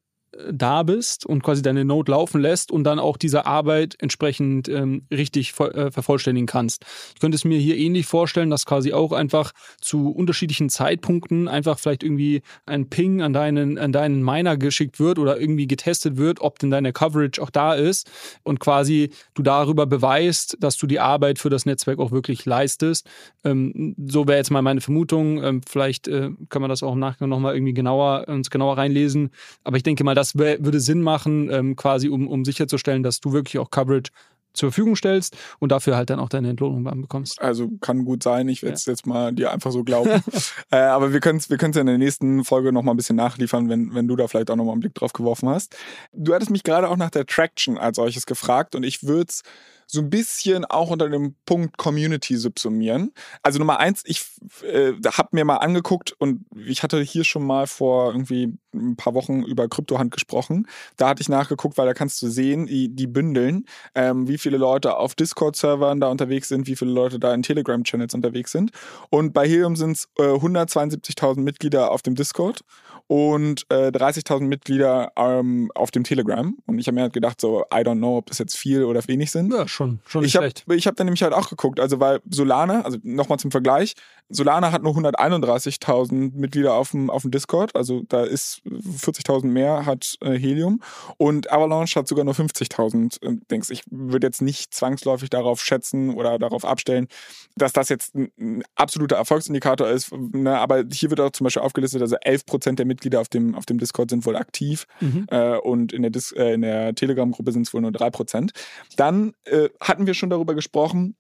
[0.53, 5.03] da bist und quasi deine Node laufen lässt und dann auch diese Arbeit entsprechend ähm,
[5.11, 6.85] richtig äh, vervollständigen kannst.
[7.15, 11.79] Ich könnte es mir hier ähnlich vorstellen, dass quasi auch einfach zu unterschiedlichen Zeitpunkten einfach
[11.79, 16.41] vielleicht irgendwie ein Ping an deinen, an deinen Miner geschickt wird oder irgendwie getestet wird,
[16.41, 18.11] ob denn deine Coverage auch da ist
[18.43, 23.09] und quasi du darüber beweist, dass du die Arbeit für das Netzwerk auch wirklich leistest.
[23.45, 25.43] Ähm, so wäre jetzt mal meine Vermutung.
[25.43, 29.31] Ähm, vielleicht äh, kann man das auch im Nachgang nochmal irgendwie genauer, uns genauer reinlesen.
[29.65, 33.33] Aber ich denke mal, das würde Sinn machen, ähm, quasi um, um sicherzustellen, dass du
[33.33, 34.11] wirklich auch Coverage
[34.59, 37.41] zur Verfügung stellst und dafür halt dann auch deine Entlohnung bekommst.
[37.41, 38.93] Also kann gut sein, ich werde es ja.
[38.93, 40.23] jetzt mal dir einfach so glauben.
[40.71, 43.69] äh, aber wir können es wir ja in der nächsten Folge nochmal ein bisschen nachliefern,
[43.69, 45.77] wenn, wenn du da vielleicht auch nochmal einen Blick drauf geworfen hast.
[46.13, 49.43] Du hattest mich gerade auch nach der Traction als solches gefragt und ich würde es
[49.91, 53.13] so ein bisschen auch unter dem Punkt Community subsumieren.
[53.43, 54.23] Also Nummer eins, ich
[54.63, 59.15] äh, habe mir mal angeguckt und ich hatte hier schon mal vor irgendwie ein paar
[59.15, 60.67] Wochen über Kryptohand gesprochen.
[60.97, 63.65] Da hatte ich nachgeguckt, weil da kannst du sehen, die, die bündeln,
[63.95, 68.15] ähm, wie viele Leute auf Discord-Servern da unterwegs sind, wie viele Leute da in Telegram-Channels
[68.15, 68.71] unterwegs sind.
[69.11, 72.61] Und bei Helium sind es äh, 172.000 Mitglieder auf dem Discord
[73.09, 76.55] und äh, 30.000 Mitglieder ähm, auf dem Telegram.
[76.67, 79.01] Und ich habe mir halt gedacht, so, I don't know, ob das jetzt viel oder
[79.09, 79.53] wenig sind.
[79.53, 80.65] Ja, schon, schon nicht ich hab, schlecht.
[80.71, 83.95] Ich habe dann nämlich halt auch geguckt, also weil Solana, also nochmal zum Vergleich,
[84.29, 89.87] Solana hat nur 131.000 Mitglieder auf dem, auf dem Discord, also da ist 40.000 mehr
[89.87, 90.81] hat äh, Helium
[91.17, 93.23] und Avalanche hat sogar nur 50.000.
[93.23, 97.09] Äh, denkst, ich würde jetzt nicht zwangsläufig darauf schätzen oder darauf abstellen,
[97.57, 100.59] dass das jetzt ein, ein absoluter Erfolgsindikator ist, ne?
[100.59, 103.79] aber hier wird auch zum Beispiel aufgelistet, also 11% der Mitglieder auf dem, auf dem
[103.79, 105.27] Discord sind wohl aktiv mhm.
[105.31, 108.51] äh, und in der, äh, der Telegram-Gruppe sind es wohl nur 3%.
[108.97, 111.17] Dann äh, hatten wir schon darüber gesprochen,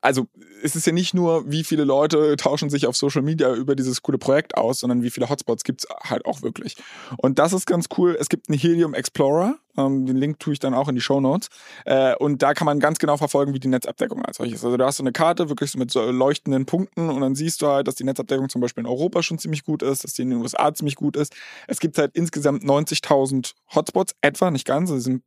[0.00, 0.26] also
[0.62, 4.02] es ist ja nicht nur, wie viele Leute tauschen sich auf Social Media über dieses
[4.02, 6.76] coole Projekt aus, sondern wie viele Hotspots gibt es halt auch wirklich.
[7.18, 8.16] Und das ist ganz cool.
[8.18, 11.20] Es gibt einen Helium Explorer, ähm, den Link tue ich dann auch in die Show
[11.20, 11.48] Notes.
[11.84, 14.64] Äh, und da kann man ganz genau verfolgen, wie die Netzabdeckung als solches ist.
[14.64, 17.62] Also da hast du eine Karte wirklich so mit so leuchtenden Punkten und dann siehst
[17.62, 20.22] du halt, dass die Netzabdeckung zum Beispiel in Europa schon ziemlich gut ist, dass die
[20.22, 21.34] in den USA ziemlich gut ist.
[21.66, 25.22] Es gibt halt insgesamt 90.000 Hotspots, etwa, nicht ganz, sie sind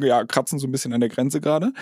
[0.00, 1.72] ja, kratzen so ein bisschen an der Grenze gerade.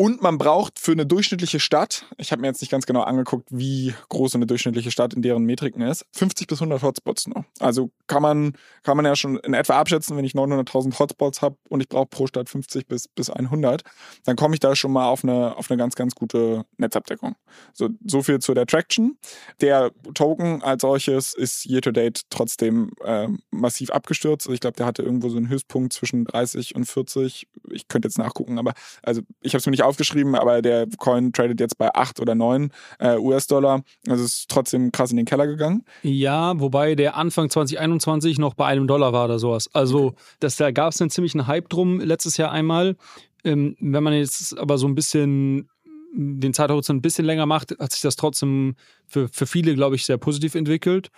[0.00, 3.48] Und man braucht für eine durchschnittliche Stadt, ich habe mir jetzt nicht ganz genau angeguckt,
[3.50, 7.42] wie groß eine durchschnittliche Stadt in deren Metriken ist, 50 bis 100 Hotspots noch.
[7.58, 8.52] Also kann man,
[8.84, 12.06] kann man ja schon in etwa abschätzen, wenn ich 900.000 Hotspots habe und ich brauche
[12.06, 13.82] pro Stadt 50 bis, bis 100,
[14.24, 17.34] dann komme ich da schon mal auf eine, auf eine ganz, ganz gute Netzabdeckung.
[17.72, 19.18] So, so viel zu der Traction.
[19.60, 24.46] Der Token als solches ist year to date trotzdem äh, massiv abgestürzt.
[24.46, 27.48] Also ich glaube, der hatte irgendwo so einen Höchstpunkt zwischen 30 und 40.
[27.78, 28.72] Ich könnte jetzt nachgucken, aber
[29.02, 32.34] also ich habe es mir nicht aufgeschrieben, aber der Coin tradet jetzt bei 8 oder
[32.34, 33.82] 9 äh, US-Dollar.
[34.08, 35.84] Also ist trotzdem krass in den Keller gegangen.
[36.02, 39.70] Ja, wobei der Anfang 2021 noch bei einem Dollar war oder sowas.
[39.72, 42.96] Also das, da gab es einen ziemlichen Hype drum letztes Jahr einmal.
[43.44, 45.68] Ähm, wenn man jetzt aber so ein bisschen
[46.14, 48.74] den Zeithorizont ein bisschen länger macht, hat sich das trotzdem
[49.06, 51.10] für, für viele, glaube ich, sehr positiv entwickelt.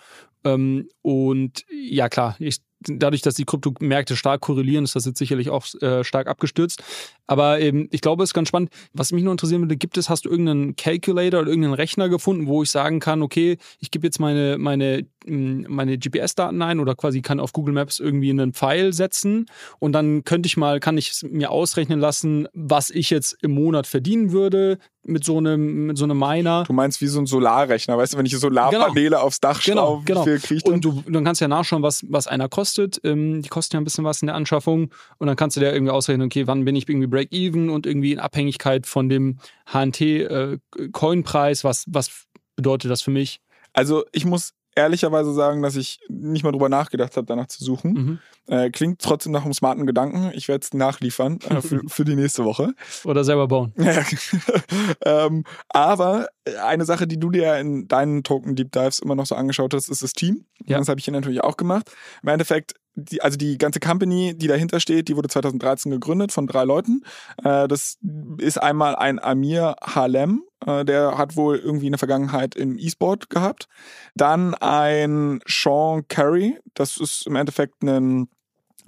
[0.43, 2.57] Ähm, und ja, klar, ich
[2.87, 6.83] dadurch, dass die Kryptomärkte stark korrelieren, ist das jetzt sicherlich auch äh, stark abgestürzt.
[7.27, 8.71] Aber ähm, ich glaube, es ist ganz spannend.
[8.93, 12.47] Was mich nur interessieren würde, gibt es, hast du irgendeinen Calculator oder irgendeinen Rechner gefunden,
[12.47, 16.95] wo ich sagen kann, okay, ich gebe jetzt meine, meine, hm, meine GPS-Daten ein oder
[16.95, 19.45] quasi kann auf Google Maps irgendwie einen Pfeil setzen
[19.79, 23.87] und dann könnte ich mal, kann ich mir ausrechnen lassen, was ich jetzt im Monat
[23.87, 26.63] verdienen würde mit so einem, mit so einem Miner.
[26.65, 29.21] Du meinst wie so ein Solarrechner, weißt du, wenn ich Solarpaneele genau.
[29.21, 30.25] aufs Dach genau, genau.
[30.25, 30.73] wie viel kriege ich dann?
[30.75, 33.01] Und du, dann kannst ja nachschauen, was, was einer kostet.
[33.03, 34.91] Ähm, die kosten ja ein bisschen was in der Anschaffung.
[35.17, 38.11] Und dann kannst du dir irgendwie ausrechnen, okay, wann bin ich irgendwie Break-Even und irgendwie
[38.13, 39.39] in Abhängigkeit von dem
[39.71, 42.25] HNT-Coin-Preis, äh, was, was
[42.55, 43.41] bedeutet das für mich?
[43.73, 47.93] Also ich muss ehrlicherweise sagen, dass ich nicht mal drüber nachgedacht habe, danach zu suchen.
[47.93, 48.19] Mhm.
[48.47, 50.31] Äh, klingt trotzdem nach einem smarten Gedanken.
[50.33, 52.73] Ich werde es nachliefern äh, für, für, die nächste Woche.
[53.03, 53.73] Oder selber bauen.
[55.05, 56.27] ähm, aber
[56.63, 59.89] eine Sache, die du dir in deinen Token Deep Dives immer noch so angeschaut hast,
[59.89, 60.45] ist das Team.
[60.65, 60.77] Ja.
[60.79, 61.91] Das habe ich hier natürlich auch gemacht.
[62.23, 66.47] Im Endeffekt die, also die ganze Company, die dahinter steht, die wurde 2013 gegründet von
[66.47, 67.03] drei Leuten.
[67.43, 67.97] Äh, das
[68.37, 73.67] ist einmal ein Amir Halem, äh, der hat wohl irgendwie eine Vergangenheit im E-Sport gehabt.
[74.15, 78.27] Dann ein Sean Carey, das ist im Endeffekt ein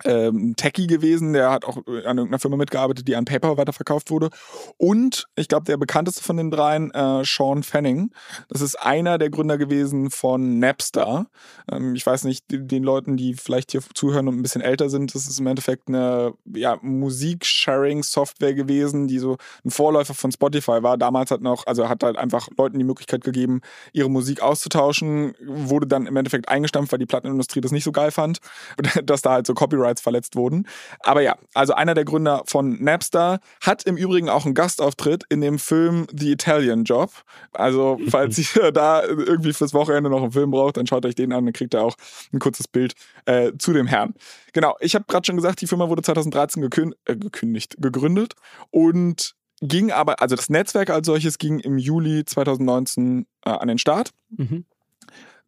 [0.05, 4.29] ähm, Techie gewesen, der hat auch an irgendeiner Firma mitgearbeitet, die an PayPal weiterverkauft wurde.
[4.77, 8.11] Und ich glaube, der bekannteste von den dreien, äh, Sean Fanning.
[8.49, 11.27] Das ist einer der Gründer gewesen von Napster.
[11.71, 14.89] Ähm, ich weiß nicht, den, den Leuten, die vielleicht hier zuhören und ein bisschen älter
[14.89, 20.83] sind, das ist im Endeffekt eine ja, Musik-Sharing-Software gewesen, die so ein Vorläufer von Spotify
[20.83, 20.97] war.
[20.97, 23.61] Damals hat noch, also hat halt einfach Leuten die Möglichkeit gegeben,
[23.93, 28.11] ihre Musik auszutauschen, wurde dann im Endeffekt eingestampft, weil die Plattenindustrie das nicht so geil
[28.11, 28.39] fand,
[29.03, 30.67] dass da halt so Copyright Rights verletzt wurden.
[30.99, 35.41] Aber ja, also einer der Gründer von Napster hat im Übrigen auch einen Gastauftritt in
[35.41, 37.11] dem Film The Italian Job.
[37.53, 41.31] Also falls ihr da irgendwie fürs Wochenende noch einen Film braucht, dann schaut euch den
[41.33, 41.95] an, dann kriegt ihr auch
[42.31, 42.93] ein kurzes Bild
[43.25, 44.13] äh, zu dem Herrn.
[44.53, 48.33] Genau, ich habe gerade schon gesagt, die Firma wurde 2013 gekün äh, gekündigt, gegründet
[48.71, 53.77] und ging aber, also das Netzwerk als solches ging im Juli 2019 äh, an den
[53.77, 54.11] Start.
[54.35, 54.65] Mhm.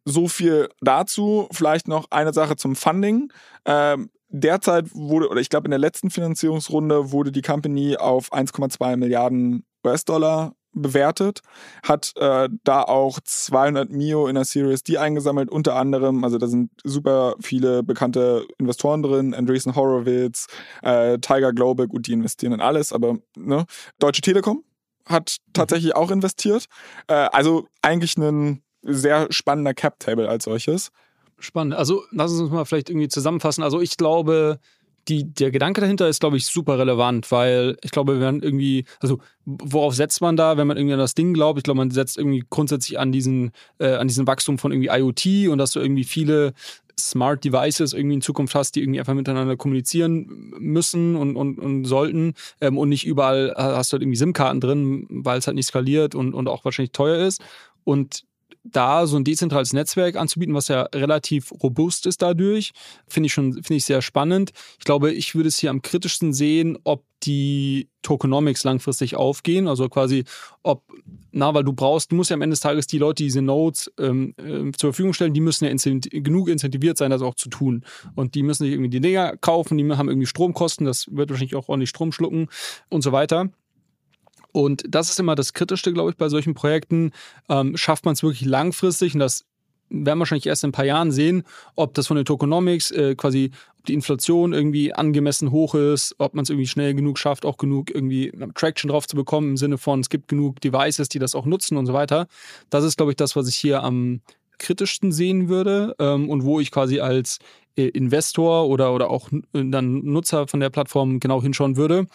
[0.08, 1.48] So viel dazu.
[1.50, 3.32] Vielleicht noch eine Sache zum Funding.
[3.64, 8.96] Ähm, derzeit wurde, oder ich glaube in der letzten Finanzierungsrunde wurde die Company auf 1,2
[8.96, 11.40] Milliarden US-Dollar bewertet,
[11.82, 16.46] hat äh, da auch 200 Mio in der Series D eingesammelt, unter anderem, also da
[16.46, 20.46] sind super viele bekannte Investoren drin, Andreessen Horowitz,
[20.82, 23.64] äh, Tiger Global, gut, die investieren in alles, aber ne,
[23.98, 24.64] Deutsche Telekom
[25.06, 26.66] hat tatsächlich auch investiert,
[27.06, 30.90] äh, also eigentlich ein sehr spannender Cap-Table als solches.
[31.38, 31.74] Spannend.
[31.74, 33.62] Also lass uns mal vielleicht irgendwie zusammenfassen.
[33.62, 34.58] Also ich glaube,
[35.08, 39.20] die, der Gedanke dahinter ist, glaube ich, super relevant, weil ich glaube, wenn irgendwie, also
[39.44, 41.58] worauf setzt man da, wenn man irgendwie an das Ding glaubt?
[41.58, 45.48] Ich glaube, man setzt irgendwie grundsätzlich an diesen, äh, an diesen Wachstum von irgendwie IoT
[45.48, 46.54] und dass du irgendwie viele
[46.98, 51.84] Smart Devices irgendwie in Zukunft hast, die irgendwie einfach miteinander kommunizieren müssen und, und, und
[51.84, 55.66] sollten ähm, und nicht überall hast du halt irgendwie SIM-Karten drin, weil es halt nicht
[55.66, 57.42] skaliert und, und auch wahrscheinlich teuer ist.
[57.84, 58.24] Und
[58.70, 62.72] da so ein dezentrales Netzwerk anzubieten, was ja relativ robust ist dadurch,
[63.08, 64.52] finde ich schon finde ich sehr spannend.
[64.78, 69.88] Ich glaube, ich würde es hier am kritischsten sehen, ob die Tokenomics langfristig aufgehen, also
[69.88, 70.24] quasi
[70.62, 70.82] ob
[71.32, 73.42] na, weil du brauchst, du musst ja am Ende des Tages die Leute, die diese
[73.42, 77.34] Nodes ähm, äh, zur Verfügung stellen, die müssen ja incent genug incentiviert sein, das auch
[77.34, 77.84] zu tun.
[78.14, 81.54] Und die müssen sich irgendwie die Dinger kaufen, die haben irgendwie Stromkosten, das wird wahrscheinlich
[81.54, 82.48] auch ordentlich Strom schlucken
[82.88, 83.50] und so weiter.
[84.56, 87.12] Und das ist immer das Kritischste, glaube ich, bei solchen Projekten.
[87.50, 89.44] Ähm, schafft man es wirklich langfristig und das
[89.90, 91.42] werden wir wahrscheinlich erst in ein paar Jahren sehen,
[91.74, 96.32] ob das von den Tokenomics äh, quasi, ob die Inflation irgendwie angemessen hoch ist, ob
[96.32, 99.76] man es irgendwie schnell genug schafft, auch genug irgendwie Traction drauf zu bekommen, im Sinne
[99.76, 102.26] von, es gibt genug Devices, die das auch nutzen und so weiter.
[102.70, 104.22] Das ist, glaube ich, das, was ich hier am
[104.58, 107.40] kritischsten sehen würde ähm, und wo ich quasi als
[107.76, 112.06] äh, Investor oder, oder auch äh, dann Nutzer von der Plattform genau hinschauen würde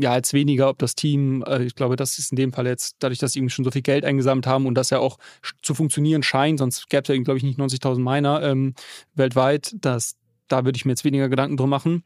[0.00, 2.96] ja, jetzt weniger, ob das Team, äh, ich glaube, das ist in dem Fall jetzt,
[3.00, 5.18] dadurch, dass sie irgendwie schon so viel Geld eingesammelt haben und das ja auch
[5.62, 8.74] zu funktionieren scheint, sonst gäbe es ja, glaube ich, nicht 90.000 Miner ähm,
[9.14, 10.16] weltweit, das,
[10.48, 12.04] da würde ich mir jetzt weniger Gedanken drum machen.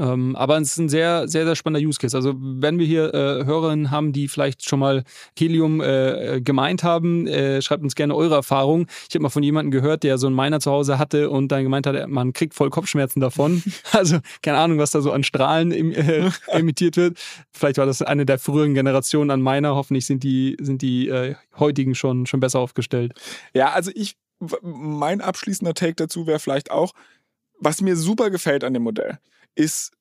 [0.00, 2.16] Ähm, aber es ist ein sehr, sehr, sehr spannender Use Case.
[2.16, 5.04] Also wenn wir hier äh, Hörerinnen haben, die vielleicht schon mal
[5.38, 8.86] Helium äh, gemeint haben, äh, schreibt uns gerne eure Erfahrung.
[9.08, 11.64] Ich habe mal von jemandem gehört, der so einen Miner zu Hause hatte und dann
[11.64, 13.62] gemeint hat, man kriegt voll Kopfschmerzen davon.
[13.92, 17.18] also keine Ahnung, was da so an Strahlen im, äh, emittiert wird.
[17.52, 19.74] Vielleicht war das eine der früheren Generationen an Miner.
[19.74, 23.12] Hoffentlich sind die, sind die äh, heutigen schon, schon besser aufgestellt.
[23.52, 24.16] Ja, also ich,
[24.62, 26.92] mein abschließender Take dazu wäre vielleicht auch,
[27.58, 29.18] was mir super gefällt an dem Modell
[29.54, 29.92] ist,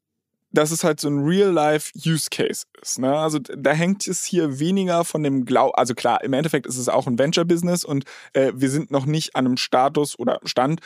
[0.52, 3.00] dass es halt so ein Real-Life-Use-Case ist.
[3.00, 3.16] Ne?
[3.16, 6.90] Also da hängt es hier weniger von dem Glauben, also klar, im Endeffekt ist es
[6.90, 10.82] auch ein Venture-Business und äh, wir sind noch nicht an einem Status oder Stand,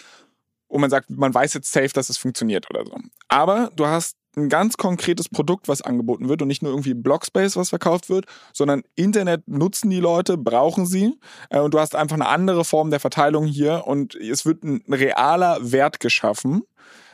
[0.67, 2.95] wo man sagt, man weiß jetzt safe, dass es funktioniert oder so.
[3.27, 7.55] Aber du hast ein ganz konkretes Produkt, was angeboten wird und nicht nur irgendwie Blockspace,
[7.55, 12.15] was verkauft wird, sondern Internet nutzen die Leute, brauchen sie äh, und du hast einfach
[12.15, 16.63] eine andere Form der Verteilung hier und es wird ein realer Wert geschaffen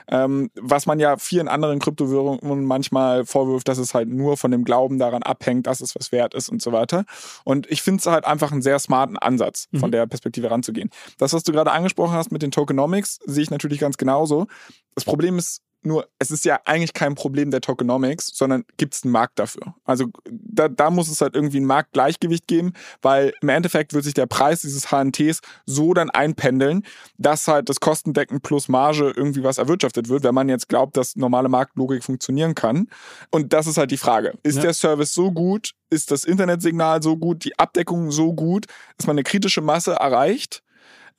[0.10, 4.64] ähm, was man ja vielen anderen Kryptowährungen manchmal vorwirft, dass es halt nur von dem
[4.64, 7.06] Glauben daran abhängt, dass es was wert ist und so weiter.
[7.44, 9.94] Und ich finde es halt einfach einen sehr smarten Ansatz, von mhm.
[9.94, 10.90] der Perspektive ranzugehen.
[11.18, 14.48] Das, was du gerade angesprochen hast mit den Tokenomics, sehe ich natürlich ganz genauso.
[14.96, 19.04] Das Problem ist nur, es ist ja eigentlich kein Problem der Tokenomics, sondern gibt es
[19.04, 19.76] einen Markt dafür.
[19.86, 24.14] Also da, da muss es halt irgendwie ein Marktgleichgewicht geben, weil im Endeffekt wird sich
[24.14, 26.84] der Preis dieses HNTs so dann einpendeln,
[27.18, 31.16] dass halt das Kostendecken plus Marge irgendwie was erwirtschaftet wird, wenn man jetzt glaubt, dass
[31.16, 32.88] normale Marktlogik funktionieren kann.
[33.32, 34.38] Und das ist halt die Frage.
[34.44, 34.64] Ist ja.
[34.64, 35.72] der Service so gut?
[35.90, 37.46] Ist das Internetsignal so gut?
[37.46, 38.66] Die Abdeckung so gut,
[38.98, 40.62] dass man eine kritische Masse erreicht?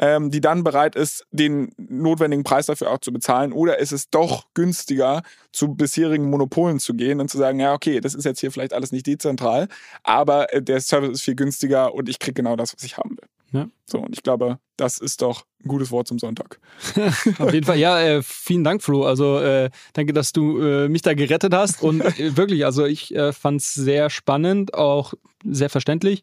[0.00, 3.52] Ähm, die dann bereit ist, den notwendigen Preis dafür auch zu bezahlen?
[3.52, 5.22] Oder ist es doch günstiger,
[5.52, 8.72] zu bisherigen Monopolen zu gehen und zu sagen, ja, okay, das ist jetzt hier vielleicht
[8.72, 9.68] alles nicht dezentral,
[10.02, 13.10] aber äh, der Service ist viel günstiger und ich kriege genau das, was ich haben
[13.10, 13.28] will?
[13.52, 13.68] Ja.
[13.84, 16.60] So, und ich glaube, das ist doch ein gutes Wort zum Sonntag.
[17.38, 19.04] Auf jeden Fall, ja, äh, vielen Dank, Flo.
[19.04, 21.82] Also äh, danke, dass du äh, mich da gerettet hast.
[21.82, 26.22] Und äh, wirklich, also ich äh, fand es sehr spannend, auch sehr verständlich.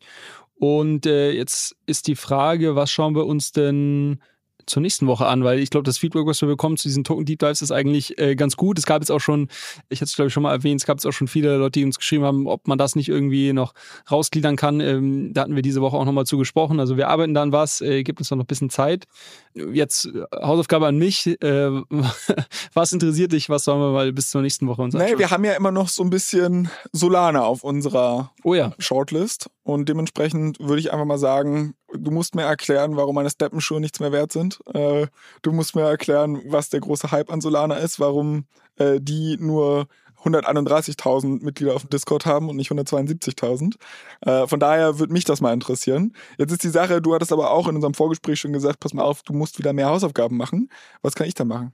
[0.59, 4.19] Und äh, jetzt ist die Frage, was schauen wir uns denn
[4.67, 7.25] zur nächsten Woche an, weil ich glaube, das Feedback, was wir bekommen zu diesen Token
[7.25, 8.77] Deep Dives, ist eigentlich äh, ganz gut.
[8.77, 9.47] Es gab jetzt auch schon,
[9.89, 11.79] ich hatte es glaube ich schon mal erwähnt, es gab jetzt auch schon viele Leute,
[11.79, 13.73] die uns geschrieben haben, ob man das nicht irgendwie noch
[14.11, 14.81] rausgliedern kann.
[14.81, 16.79] Ähm, da hatten wir diese Woche auch nochmal zu gesprochen.
[16.79, 19.05] Also wir arbeiten dann was, äh, gibt uns noch ein bisschen Zeit.
[19.53, 21.27] Jetzt äh, Hausaufgabe an mich.
[21.41, 21.69] Äh,
[22.73, 23.49] was interessiert dich?
[23.49, 25.11] Was sollen wir mal bis zur nächsten Woche uns anschauen?
[25.13, 28.73] Nee, wir haben ja immer noch so ein bisschen Solana auf unserer oh ja.
[28.79, 29.49] Shortlist.
[29.67, 33.99] Und dementsprechend würde ich einfach mal sagen, du musst mir erklären, warum meine Steppenschuhe nichts
[33.99, 34.61] mehr wert sind.
[34.73, 35.07] Äh,
[35.41, 38.45] du musst mir erklären, was der große Hype an Solana ist, warum
[38.77, 39.87] äh, die nur
[40.23, 43.75] 131.000 Mitglieder auf dem Discord haben und nicht 172.000.
[44.21, 46.13] Äh, von daher würde mich das mal interessieren.
[46.37, 49.03] Jetzt ist die Sache, du hattest aber auch in unserem Vorgespräch schon gesagt, pass mal
[49.03, 50.69] auf, du musst wieder mehr Hausaufgaben machen.
[51.01, 51.73] Was kann ich da machen?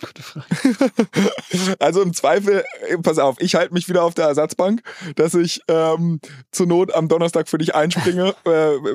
[0.00, 0.46] Gute Frage.
[1.78, 4.82] also im Zweifel, äh, pass auf, ich halte mich wieder auf der Ersatzbank,
[5.14, 6.20] dass ich ähm,
[6.50, 8.50] zur Not am Donnerstag für dich einspringe, äh,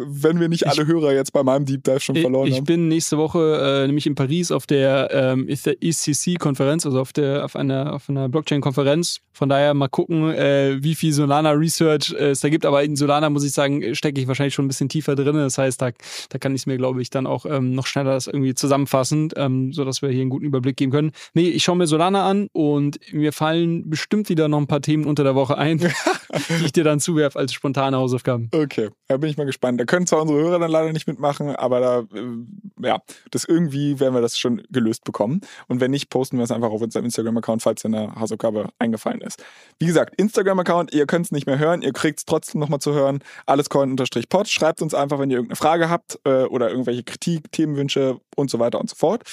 [0.06, 2.60] wenn wir nicht alle Hörer jetzt bei meinem Deep Dive schon verloren ich haben.
[2.60, 7.46] Ich bin nächste Woche äh, nämlich in Paris auf der ähm, ECC-Konferenz, also auf, der,
[7.46, 9.22] auf einer, auf einer Blockchain-Konferenz.
[9.34, 12.66] Von daher mal gucken, äh, wie viel Solana Research äh, es da gibt.
[12.66, 15.36] Aber in Solana muss ich sagen, stecke ich wahrscheinlich schon ein bisschen tiefer drin.
[15.36, 15.92] Das heißt, da,
[16.30, 19.32] da kann ich es mir, glaube ich, dann auch ähm, noch schneller das irgendwie zusammenfassen,
[19.36, 21.12] ähm, sodass wir hier einen guten Überblick geben können.
[21.34, 25.06] Nee, ich schaue mir Solana an und mir fallen bestimmt wieder noch ein paar Themen
[25.06, 25.78] unter der Woche ein,
[26.60, 28.50] die ich dir dann zuwerfe als spontane Hausaufgaben.
[28.54, 29.80] Okay, da bin ich mal gespannt.
[29.80, 34.00] Da können zwar unsere Hörer dann leider nicht mitmachen, aber da, äh, ja, das irgendwie
[34.00, 35.42] werden wir das schon gelöst bekommen.
[35.68, 39.22] Und wenn nicht, posten wir es einfach auf unserem Instagram-Account, falls dir eine Hausaufgabe eingefallen
[39.22, 39.44] ist.
[39.80, 42.94] Wie gesagt, Instagram-Account, ihr könnt es nicht mehr hören, ihr kriegt es trotzdem nochmal zu
[42.94, 43.20] hören.
[43.46, 44.48] Alles Coin-Pod.
[44.48, 48.60] Schreibt uns einfach, wenn ihr irgendeine Frage habt äh, oder irgendwelche Kritik, Themenwünsche und so
[48.60, 49.24] weiter und so fort.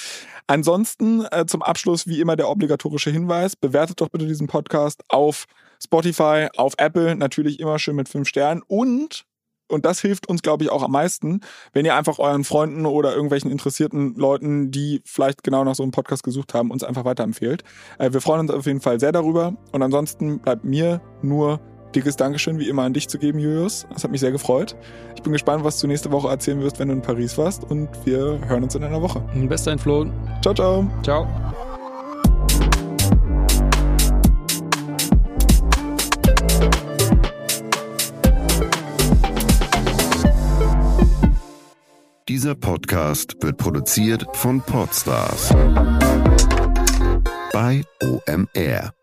[0.47, 5.45] Ansonsten äh, zum Abschluss wie immer der obligatorische Hinweis, bewertet doch bitte diesen Podcast auf
[5.81, 9.25] Spotify, auf Apple, natürlich immer schön mit fünf Sternen und
[9.71, 11.41] und das hilft uns, glaube ich, auch am meisten,
[11.73, 15.91] wenn ihr einfach euren Freunden oder irgendwelchen interessierten Leuten, die vielleicht genau nach so einem
[15.91, 17.63] Podcast gesucht haben, uns einfach weiterempfehlt.
[17.99, 19.53] Äh, wir freuen uns auf jeden Fall sehr darüber.
[19.71, 21.61] Und ansonsten bleibt mir nur
[21.95, 23.85] dickes Dankeschön wie immer an dich zu geben, Julius.
[23.93, 24.75] Das hat mich sehr gefreut.
[25.15, 27.63] Ich bin gespannt, was du nächste Woche erzählen wirst, wenn du in Paris warst.
[27.63, 29.21] Und wir hören uns in einer Woche.
[29.47, 30.05] Bester Flo.
[30.41, 30.87] Ciao, ciao.
[31.03, 31.27] Ciao.
[42.29, 45.49] Dieser Podcast wird produziert von Podstars
[47.51, 48.98] bei OMR.